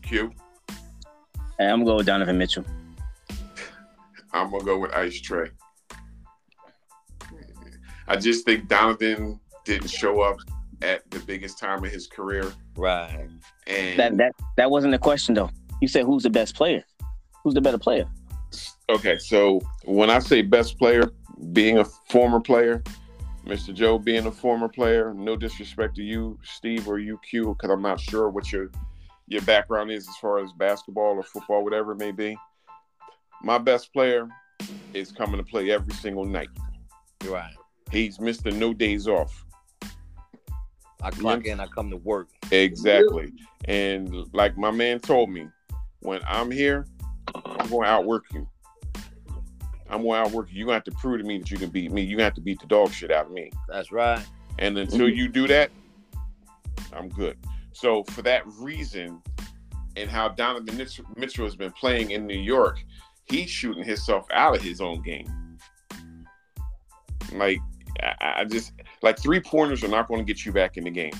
[0.02, 0.32] Q?
[1.60, 2.66] And I'm gonna go with Donovan Mitchell.
[4.34, 5.52] I'm gonna go with Ice Trae.
[8.08, 10.38] I just think Donovan didn't show up
[10.82, 13.30] at the biggest time of his career, Right.
[13.68, 15.50] and That that that wasn't the question though.
[15.82, 16.84] You said who's the best player?
[17.44, 18.06] Who's the better player?
[18.90, 21.12] Okay, so when I say best player,
[21.52, 22.84] being a former player,
[23.46, 23.74] Mr.
[23.74, 27.82] Joe being a former player, no disrespect to you, Steve, or you, Q, because I'm
[27.82, 28.70] not sure what your
[29.28, 32.38] your background is as far as basketball or football, whatever it may be.
[33.42, 34.28] My best player
[34.94, 36.50] is coming to play every single night.
[37.26, 37.54] Right.
[37.92, 38.54] He's Mr.
[38.54, 39.46] No Days Off.
[41.02, 41.60] I clock in.
[41.60, 42.30] I come to work.
[42.52, 43.34] Exactly.
[43.66, 45.48] And like my man told me,
[46.00, 46.86] when I'm here,
[47.36, 48.48] I'm going to outwork you.
[49.94, 50.58] I'm going to outwork you.
[50.58, 52.02] You're going to have to prove to me that you can beat me.
[52.02, 53.52] You're going to have to beat the dog shit out of me.
[53.68, 54.24] That's right.
[54.60, 55.18] And until mm-hmm.
[55.18, 55.72] you do that,
[56.92, 57.38] I'm good.
[57.74, 59.22] So for that reason,
[59.96, 62.84] and how Donovan Mitch- Mitchell has been playing in New York,
[63.26, 65.32] he's shooting himself out of his own game.
[67.32, 67.60] Like
[68.02, 70.92] I, I just like three pointers are not going to get you back in the
[70.92, 71.14] game.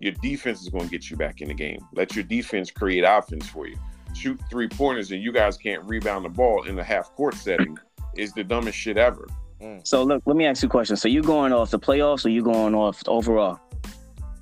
[0.00, 1.80] Your defense is going to get you back in the game.
[1.92, 3.76] Let your defense create offense for you.
[4.14, 7.76] Shoot three pointers and you guys can't rebound the ball in the half court setting
[8.16, 9.28] is the dumbest shit ever.
[9.60, 9.86] Mm.
[9.86, 10.96] So look, let me ask you a question.
[10.96, 13.60] So you going off the playoffs or you going off overall?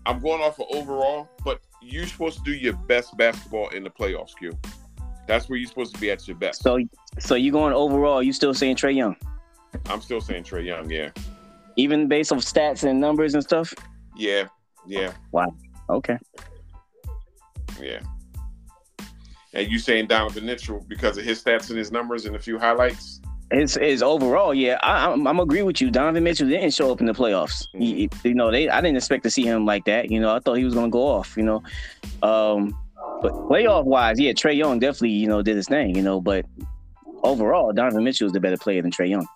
[0.06, 3.90] I'm going off of overall, but you're supposed to do your best basketball in the
[3.90, 4.52] playoffs, Q.
[5.26, 6.62] That's where you're supposed to be at your best.
[6.62, 6.78] So
[7.18, 8.22] so you going overall?
[8.22, 9.16] You still saying Trae Young,
[9.86, 11.10] I'm still saying Trae Young, yeah.
[11.76, 13.74] even based off stats and numbers and stuff?
[14.16, 14.44] Yeah,
[14.86, 15.54] yeah, Wow.
[15.90, 16.18] Okay.
[17.80, 18.00] yeah.
[19.54, 22.58] And you saying Donovan Mitchell because of his stats and his numbers and a few
[22.58, 23.20] highlights?
[23.50, 25.90] His his overall, yeah, I, I'm I'm agree with you.
[25.90, 27.66] Donovan Mitchell didn't show up in the playoffs.
[27.78, 30.10] He- you know, they I didn't expect to see him like that.
[30.10, 31.34] You know, I thought he was gonna go off.
[31.36, 31.62] You know,
[32.22, 32.76] um,
[33.22, 35.96] but playoff wise, yeah, Trae Young definitely you know did his thing.
[35.96, 36.44] You know, but
[37.22, 39.26] overall, Donovan Mitchell is the better player than Trae Young.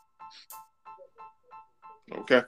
[2.18, 2.42] Okay.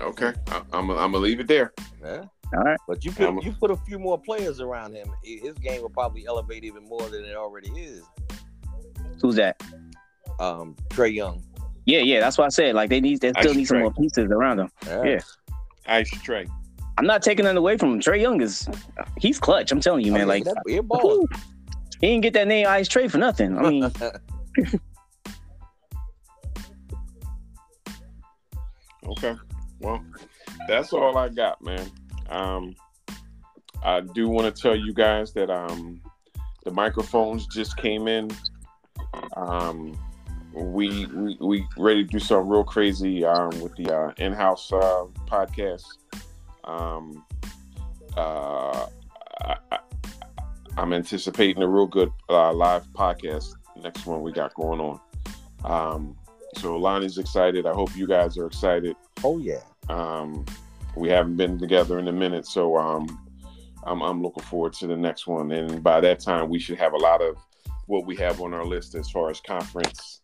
[0.00, 0.32] Okay.
[0.48, 1.72] I, I'm I'm gonna leave it there.
[2.02, 2.24] Yeah.
[2.54, 2.78] All right.
[2.88, 5.90] But you put I'm- you put a few more players around him, his game will
[5.90, 8.02] probably elevate even more than it already is.
[9.22, 9.60] Who's that?
[10.38, 11.42] Um, Trae Young.
[11.84, 12.74] Yeah, yeah, that's what I said.
[12.74, 14.70] Like they need, they still Ice need some more pieces around them.
[14.86, 15.20] Yeah.
[15.86, 16.48] Ice Trae.
[16.98, 18.00] I'm not taking that away from him.
[18.00, 18.68] Trae Young is,
[19.18, 19.72] he's clutch.
[19.72, 20.22] I'm telling you, man.
[20.22, 20.74] Oh, yeah, like that, he
[22.00, 23.56] he didn't get that name Ice Trae for nothing.
[23.58, 23.90] I mean,
[29.08, 29.34] Okay.
[29.80, 30.04] Well,
[30.68, 31.90] that's all I got, man.
[32.28, 32.74] Um,
[33.82, 36.02] I do want to tell you guys that um,
[36.64, 38.30] the microphones just came in.
[39.36, 39.98] Um,
[40.58, 45.04] we, we we ready to do something real crazy um, with the uh, in-house uh,
[45.26, 45.86] podcast.
[46.64, 47.24] Um,
[48.16, 48.86] uh,
[49.42, 49.78] I,
[50.76, 55.00] I'm anticipating a real good uh, live podcast next one we got going on.
[55.64, 56.16] Um,
[56.54, 57.66] So Lonnie's excited.
[57.66, 58.96] I hope you guys are excited.
[59.22, 59.62] Oh yeah.
[59.88, 60.44] Um,
[60.96, 63.06] we haven't been together in a minute, so um,
[63.84, 65.52] I'm I'm looking forward to the next one.
[65.52, 67.36] And by that time, we should have a lot of
[67.86, 70.20] what we have on our list as far as conference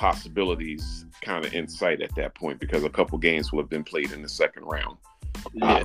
[0.00, 3.84] possibilities kind of in sight at that point because a couple games will have been
[3.84, 4.96] played in the second round.
[5.52, 5.84] Yeah.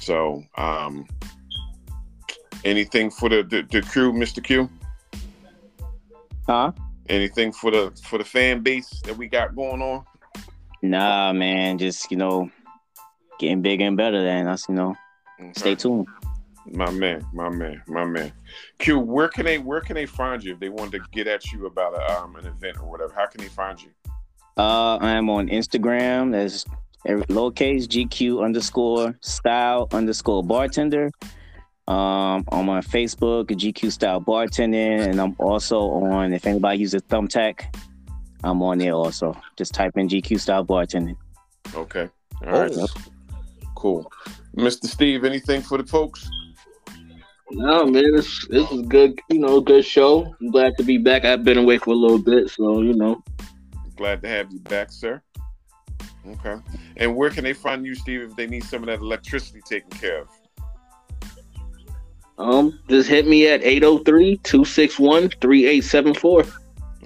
[0.00, 1.04] So, um,
[2.64, 4.42] anything for the, the the crew, Mr.
[4.42, 4.70] Q?
[6.46, 6.70] Huh?
[7.08, 10.04] Anything for the for the fan base that we got going on?
[10.82, 11.78] Nah, man.
[11.78, 12.48] Just you know,
[13.40, 14.22] getting bigger and better.
[14.22, 14.94] Than us, you know.
[15.56, 16.06] Stay tuned.
[16.72, 18.32] My man, my man, my man.
[18.78, 21.52] Q, where can they where can they find you if they wanted to get at
[21.52, 23.12] you about a, um, an event or whatever?
[23.14, 23.90] How can they find you?
[24.56, 26.34] Uh, I'm on Instagram.
[26.34, 26.64] as
[27.06, 31.10] every- lowercase GQ underscore style underscore bartender.
[31.88, 36.32] Um, I'm on Facebook, GQ style bartending, and I'm also on.
[36.32, 37.72] If anybody uses Thumbtack,
[38.42, 39.36] I'm on there also.
[39.56, 41.16] Just type in GQ style bartending.
[41.74, 42.08] Okay.
[42.44, 42.72] All right.
[42.74, 42.88] Oh.
[43.76, 44.10] Cool.
[44.56, 44.86] Mr.
[44.86, 46.28] Steve, anything for the folks?
[47.50, 49.20] No, man, this this is good.
[49.30, 50.34] You know, good show.
[50.40, 51.24] I'm glad to be back.
[51.24, 53.22] I've been away for a little bit, so you know.
[53.96, 55.22] Glad to have you back, sir.
[56.26, 56.56] Okay.
[56.96, 59.90] And where can they find you, Steve, if they need some of that electricity taken
[59.90, 60.28] care of?
[62.38, 66.52] Um, just hit me at 803-261-3874.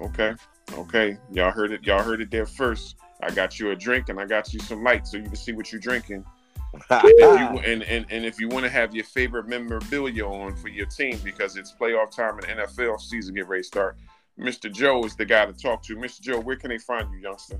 [0.00, 0.34] Okay.
[0.72, 1.16] Okay.
[1.32, 1.84] Y'all heard it.
[1.84, 2.96] Y'all heard it there first.
[3.22, 5.52] I got you a drink and I got you some light so you can see
[5.52, 6.24] what you're drinking.
[6.90, 10.56] And if you, and, and, and if you want to have your favorite memorabilia on
[10.56, 13.98] for your team because it's playoff time and NFL season get ready to start,
[14.38, 14.72] Mr.
[14.72, 15.96] Joe is the guy to talk to.
[15.96, 16.20] Mr.
[16.20, 17.58] Joe, where can they find you, youngster?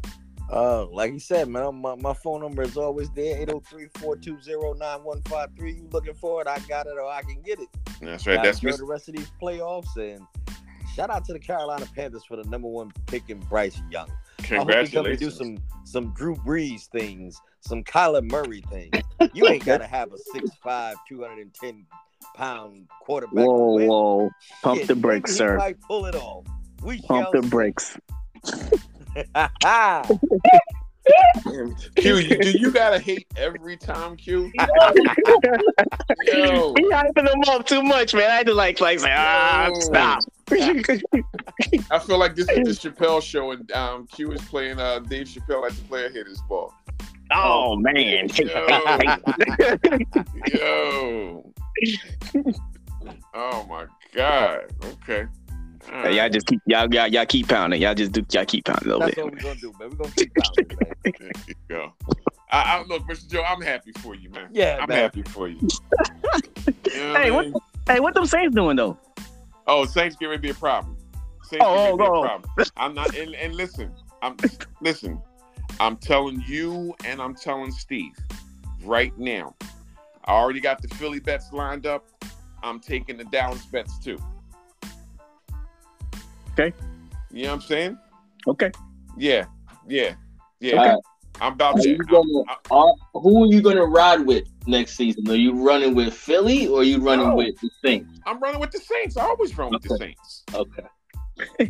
[0.52, 5.76] Uh, like you said, man, my, my phone number is always there, 803-420-9153.
[5.76, 7.68] You looking for it, I got it or I can get it.
[8.00, 8.36] That's right.
[8.36, 8.78] Gotta That's Mr.
[8.78, 10.26] the rest of these playoffs and
[10.96, 14.10] shout out to the Carolina Panthers for the number one pick in Bryce Young.
[14.52, 18.94] I hope he come and do some some Drew Brees things, some Kyler Murray things.
[19.34, 21.86] You ain't gotta have a 6'5", 210
[22.34, 23.44] pound quarterback.
[23.44, 23.86] Whoa, win.
[23.86, 24.30] whoa!
[24.62, 25.58] Pump Shit, the brakes, sir.
[25.58, 26.46] Might pull it off.
[26.82, 27.48] We Pump shall the see.
[27.50, 27.98] brakes.
[31.96, 34.50] Q, you, do you gotta hate every time, Q?
[34.58, 34.64] Yo,
[36.76, 38.30] He hyping them up too much, man.
[38.30, 40.20] I had to like, like, say, ah, stop.
[41.90, 45.26] I feel like this is the Chappelle show, and um, Q is playing uh, Dave
[45.26, 46.74] Chappelle at the player hitters ball.
[47.32, 48.28] oh man.
[50.52, 51.52] Yo,
[53.34, 54.60] oh my god.
[54.84, 55.26] Okay.
[55.92, 57.80] All Hey, y'all just keep y'all, y'all y'all keep pounding.
[57.80, 59.24] Y'all just do y'all keep pounding a little That's bit.
[59.24, 59.90] what we're gonna do, man.
[59.90, 60.92] We're gonna keep pounding, man.
[61.18, 61.92] There you go.
[62.52, 63.30] I, I don't look, Mr.
[63.30, 63.42] Joe.
[63.46, 64.48] I'm happy for you, man.
[64.52, 64.98] Yeah, I'm man.
[64.98, 65.56] happy for you.
[65.60, 67.54] You know what I Hey, what- mean?
[67.86, 68.98] Hey, what them Saints doing though?
[69.70, 70.96] Oh, Saints get ready to be a problem.
[71.44, 72.22] Saints Oh, get ready to be oh, a oh.
[72.22, 72.50] problem.
[72.76, 73.16] I'm not.
[73.16, 74.36] And, and listen, I'm
[74.80, 75.22] listen.
[75.78, 78.16] I'm telling you, and I'm telling Steve
[78.82, 79.54] right now.
[80.24, 82.04] I already got the Philly bets lined up.
[82.64, 84.18] I'm taking the Dallas bets too.
[86.52, 86.74] Okay.
[87.30, 87.98] You know what I'm saying?
[88.48, 88.72] Okay.
[89.16, 89.44] Yeah.
[89.88, 90.14] Yeah.
[90.58, 90.76] Yeah.
[90.76, 90.98] All right.
[91.40, 91.88] I'm about Are to.
[91.90, 92.42] you gonna,
[92.72, 95.28] are, who are you gonna ride with next season?
[95.30, 97.34] Are you running with Philly or are you running No.
[97.36, 98.20] with the Saints?
[98.26, 99.16] I'm running with the Saints.
[99.16, 100.44] I always run with the Saints.
[100.54, 100.82] Okay.
[101.58, 101.64] I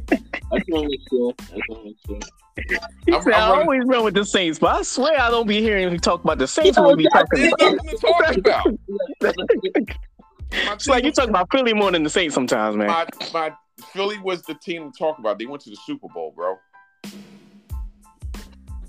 [0.59, 1.33] just want to make sure.
[1.39, 2.19] I just want to make sure.
[3.07, 5.31] He I'm- said, I'm I running- always run with the Saints, but I swear I
[5.31, 7.75] don't be hearing him talk about the Saints Yeah, when we be talking about.
[7.75, 9.47] nothing to talk about.
[10.75, 12.89] It's like you talk about Philly more than the Saints sometimes, man.
[12.89, 13.53] my my
[13.93, 15.39] Philly was the team to talk about.
[15.39, 16.57] They went to the Super Bowl, bro.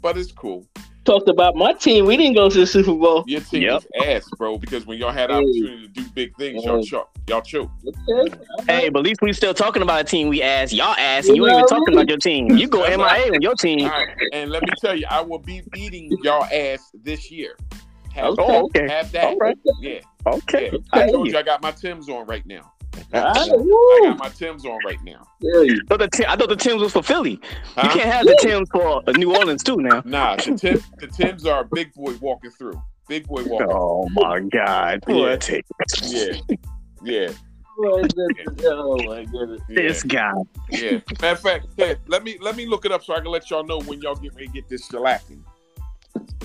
[0.01, 0.65] But it's cool.
[1.03, 2.05] Talked about my team.
[2.05, 3.23] We didn't go to the Super Bowl.
[3.27, 3.83] Your team Yep.
[3.95, 4.57] was ass, bro.
[4.59, 5.37] Because when y'all had Hey.
[5.37, 6.83] opportunity to do big things, y'all Hey.
[6.83, 7.71] cho- y'all choked.
[8.09, 8.35] Okay.
[8.67, 10.71] Hey, but at least we still talking about a team we ass.
[10.71, 12.55] Y'all ass, and you ain't even talking about your team.
[12.55, 13.87] You go That's MIA with your team.
[13.89, 17.57] right, and let me tell you, I will be beating y'all ass this year.
[18.13, 18.43] Have, Okay.
[18.45, 18.87] Oh, okay.
[18.87, 19.23] have that.
[19.25, 19.57] All right.
[19.79, 20.69] Yeah, Okay.
[20.71, 20.77] yeah.
[20.93, 21.33] I I told you.
[21.33, 22.71] you I got my Tim's on right now.
[23.13, 23.99] All right, I woo.
[24.03, 25.27] got my Tim's on right now.
[25.43, 27.31] I thought the, Tim- I thought the Tims was for Philly.
[27.31, 30.01] You can't have the Tims for uh, New Orleans too now.
[30.05, 32.81] Nah, the Tim, the Tims are a big boy walking through.
[33.07, 33.67] Big boy walking.
[33.69, 35.03] Oh my God!
[35.07, 35.15] Yeah.
[35.15, 35.49] What
[36.03, 36.33] Yeah,
[37.03, 37.31] yeah,
[37.79, 38.65] Oh my goodness.
[38.65, 39.61] Oh my goodness.
[39.67, 39.81] yeah.
[39.81, 40.33] this guy?
[40.69, 40.99] Yeah.
[41.21, 43.49] Matter of fact, hey, let me let me look it up so I can let
[43.49, 45.41] y'all know when y'all get ready to get this shellacking.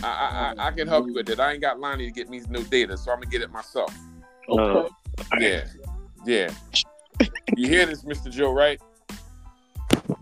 [0.02, 1.40] I, I I I can help you with it.
[1.40, 3.94] I ain't got Lonnie to get me no data, so I'm gonna get it myself.
[4.48, 4.88] Okay.
[5.40, 5.64] Yeah,
[6.26, 6.50] yeah.
[7.56, 8.30] You hear this, Mr.
[8.30, 8.52] Joe?
[8.52, 8.80] Right?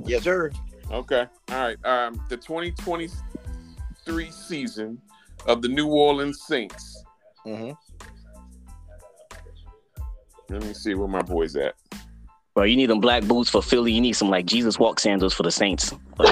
[0.04, 0.50] Yes, sir.
[0.90, 1.26] Okay.
[1.50, 1.84] All right.
[1.84, 5.00] Um, the 2023 season
[5.46, 7.04] of the New Orleans Saints.
[7.46, 7.72] Mm-hmm.
[10.50, 11.74] Let me see where my boy's at.
[12.54, 13.92] Bro, you need them black boots for Philly.
[13.92, 15.92] You need some like Jesus walk sandals for the Saints.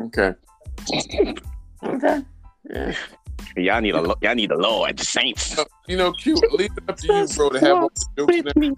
[0.00, 0.32] Okay.
[1.84, 2.22] Okay.
[2.70, 2.94] Yeah.
[3.62, 5.56] Y'all need a lo- y'all need a Lord, the Saints.
[5.86, 6.40] You know, cute.
[6.52, 8.76] Leave it up to you, bro, to have all the jokes and everything.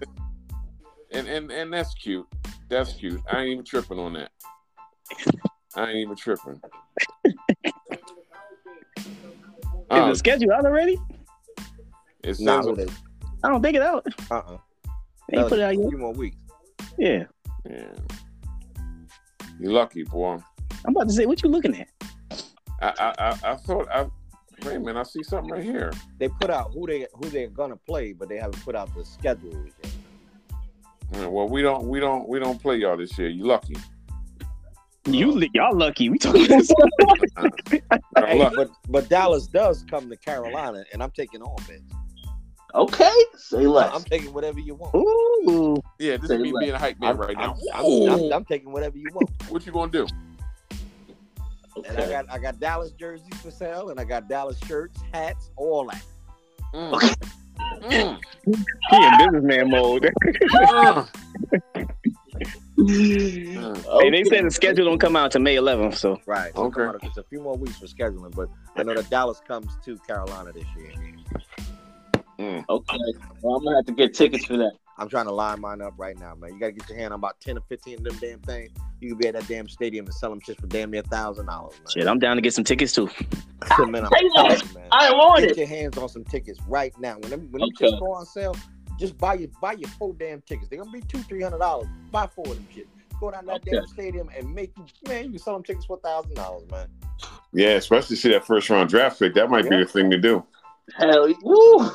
[1.11, 2.25] And and and that's cute.
[2.69, 3.21] That's cute.
[3.29, 4.31] I ain't even tripping on that.
[5.75, 6.61] I ain't even tripping.
[9.91, 10.97] Is Um, the schedule out already?
[12.23, 12.65] It's not.
[12.65, 12.87] Nah, who
[13.43, 14.05] I don't think it out.
[14.29, 14.57] uh-uh.
[15.29, 15.85] They ain't put it out yet.
[15.85, 16.37] A few more weeks.
[16.97, 17.25] Yeah.
[17.69, 17.91] yeah.
[19.59, 20.37] You lucky, boy.
[20.85, 21.89] I'm about to say, what you looking at?
[22.81, 24.07] I I I, I thought I
[24.65, 25.91] wait a minute, I see something right here.
[26.19, 29.03] They put out who they who they're gonna play, but they haven't put out the
[29.05, 29.91] schedule yet.
[31.13, 33.29] Yeah, Well, we don't we don't we don't play y'all this year.
[33.29, 33.75] You lucky.
[35.05, 36.09] You uh, li- y'all lucky.
[36.09, 36.69] We talking this.
[38.17, 41.81] Y'all Hey, but but Dallas does come to Carolina, and I'm taking all bets.
[42.73, 43.91] Okay, say less.
[43.93, 44.95] I'm taking whatever you want.
[44.95, 45.81] Ooh.
[45.99, 46.59] Yeah, this Say is me less.
[46.61, 47.55] being a hype man I'm, right now.
[47.73, 49.29] I'm, I'm, I'm, I'm taking whatever you want.
[49.49, 50.07] What you gonna do?
[51.75, 55.51] And I got I got Dallas jerseys for sale, and I got Dallas shirts, hats,
[55.55, 56.03] all that.
[56.73, 57.15] Mm.
[57.81, 58.19] Mm.
[58.89, 60.11] He in businessman mode.
[62.77, 64.01] Mm.
[64.01, 66.51] Hey, they said the schedule don't come out to May 11th, so Right.
[66.55, 66.83] So Okay.
[66.83, 69.97] out- It's a few more weeks for scheduling, but I know that Dallas comes to
[69.99, 70.91] Carolina this year.
[72.69, 72.97] Okay,
[73.43, 74.71] well, I'm gonna have to get tickets for that.
[74.97, 76.53] I'm trying to line mine up right now, man.
[76.53, 78.71] You gotta get your hand on about ten or fifteen of them damn things.
[79.01, 81.03] You can be at that damn stadium and sell them shit for damn near a
[81.03, 83.09] thousand dollars, shit, I'm down to get some tickets too.
[83.79, 84.33] Man, I'm Hey, you,
[84.73, 84.87] man.
[84.91, 85.57] I want Get it.
[85.57, 87.17] your hands on some tickets right now.
[87.19, 88.55] When them, when them tickets go on sale,
[88.99, 90.67] just buy your buy your four damn tickets.
[90.69, 91.87] They're gonna be two, three hundred dollars.
[92.11, 92.87] Buy four of them shit.
[93.19, 93.71] Go down that Okay.
[93.71, 96.87] damn stadium and make you man, you can sell them tickets for thousand dollars, man.
[97.53, 99.33] Yeah, especially see that first round draft pick.
[99.35, 100.43] That might be the thing to do.
[100.95, 101.91] Hell, woo.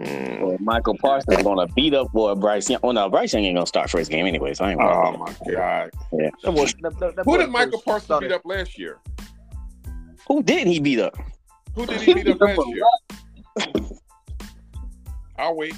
[0.00, 0.40] Mm.
[0.40, 2.78] Boy, Micah Parsons gonna beat up boy Bryce Young.
[2.84, 5.52] Oh no, Bryce Young ain't gonna start first game anyway, so I ain't Oh my
[5.52, 5.90] god!
[6.12, 8.98] That boy- that- that- that Who did Micah first Parsons started- beat up last year?
[10.28, 11.16] Who didn't he beat up?
[11.74, 12.84] Who did he beat up last year?
[15.36, 15.74] I'll wait.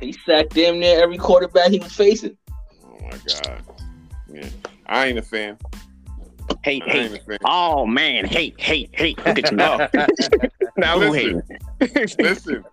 [0.00, 2.36] He sacked damn near every quarterback he was facing.
[2.84, 3.10] Oh my
[3.42, 3.62] god!
[4.32, 4.48] Yeah,
[4.86, 5.56] I ain't a fan.
[6.64, 7.12] Hate, I hate.
[7.12, 7.38] a fan.
[7.44, 9.16] Oh man, hate, hate, hate.
[9.24, 9.88] Look at you now.
[10.76, 11.42] now Listen.
[12.18, 12.64] listen,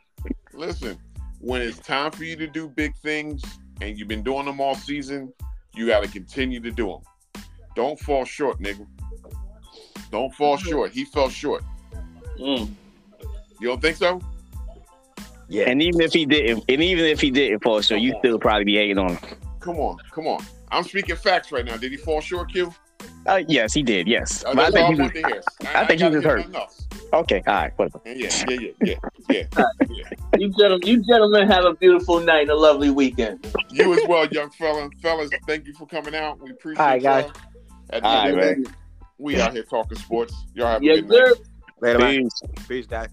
[0.58, 0.97] listen.
[1.39, 3.43] When it's time for you to do big things,
[3.82, 5.34] and you've been doing them all season,
[5.74, 7.43] you got to continue to do them.
[7.76, 8.88] Don't fall short, nigga.
[10.12, 10.91] Don't fall short.
[10.91, 11.64] He fell short.
[12.39, 12.70] Mm.
[13.60, 14.22] You don't think so?
[15.47, 15.70] Yeah.
[15.70, 18.64] And even if he didn't, and even if he didn't fall short, you still probably
[18.64, 19.38] be hating on him.
[19.60, 20.43] Come on, come on.
[20.72, 21.78] I'm speaking facts right now.
[21.78, 22.74] Did he fall short, Q?
[23.26, 24.07] Uh, yes, he did.
[24.07, 25.41] Yes, but I that's all I think he want was to hear.
[25.76, 26.55] I think he gotta was hurt.
[27.13, 27.43] okay.
[27.47, 28.01] All right, whatever.
[28.05, 28.95] Yeah, yeah, yeah, yeah,
[29.30, 29.43] yeah.
[29.89, 30.03] yeah.
[30.38, 33.45] You gentlemen, you gentlemen have a beautiful night and a lovely weekend.
[33.71, 34.89] You as well, young fella.
[35.01, 36.39] Fellas, thank you for coming out.
[36.39, 37.23] We appreciate All right, guys.
[37.26, 37.34] y'all.
[37.91, 38.71] At the All end of right, the day,
[39.17, 40.34] we out here talking sports.
[40.53, 41.15] Y'all have a Yes, good night.
[41.17, 41.34] sir.
[41.82, 42.21] Later, man.
[42.23, 42.41] Peace.
[42.67, 43.09] Peace, guys.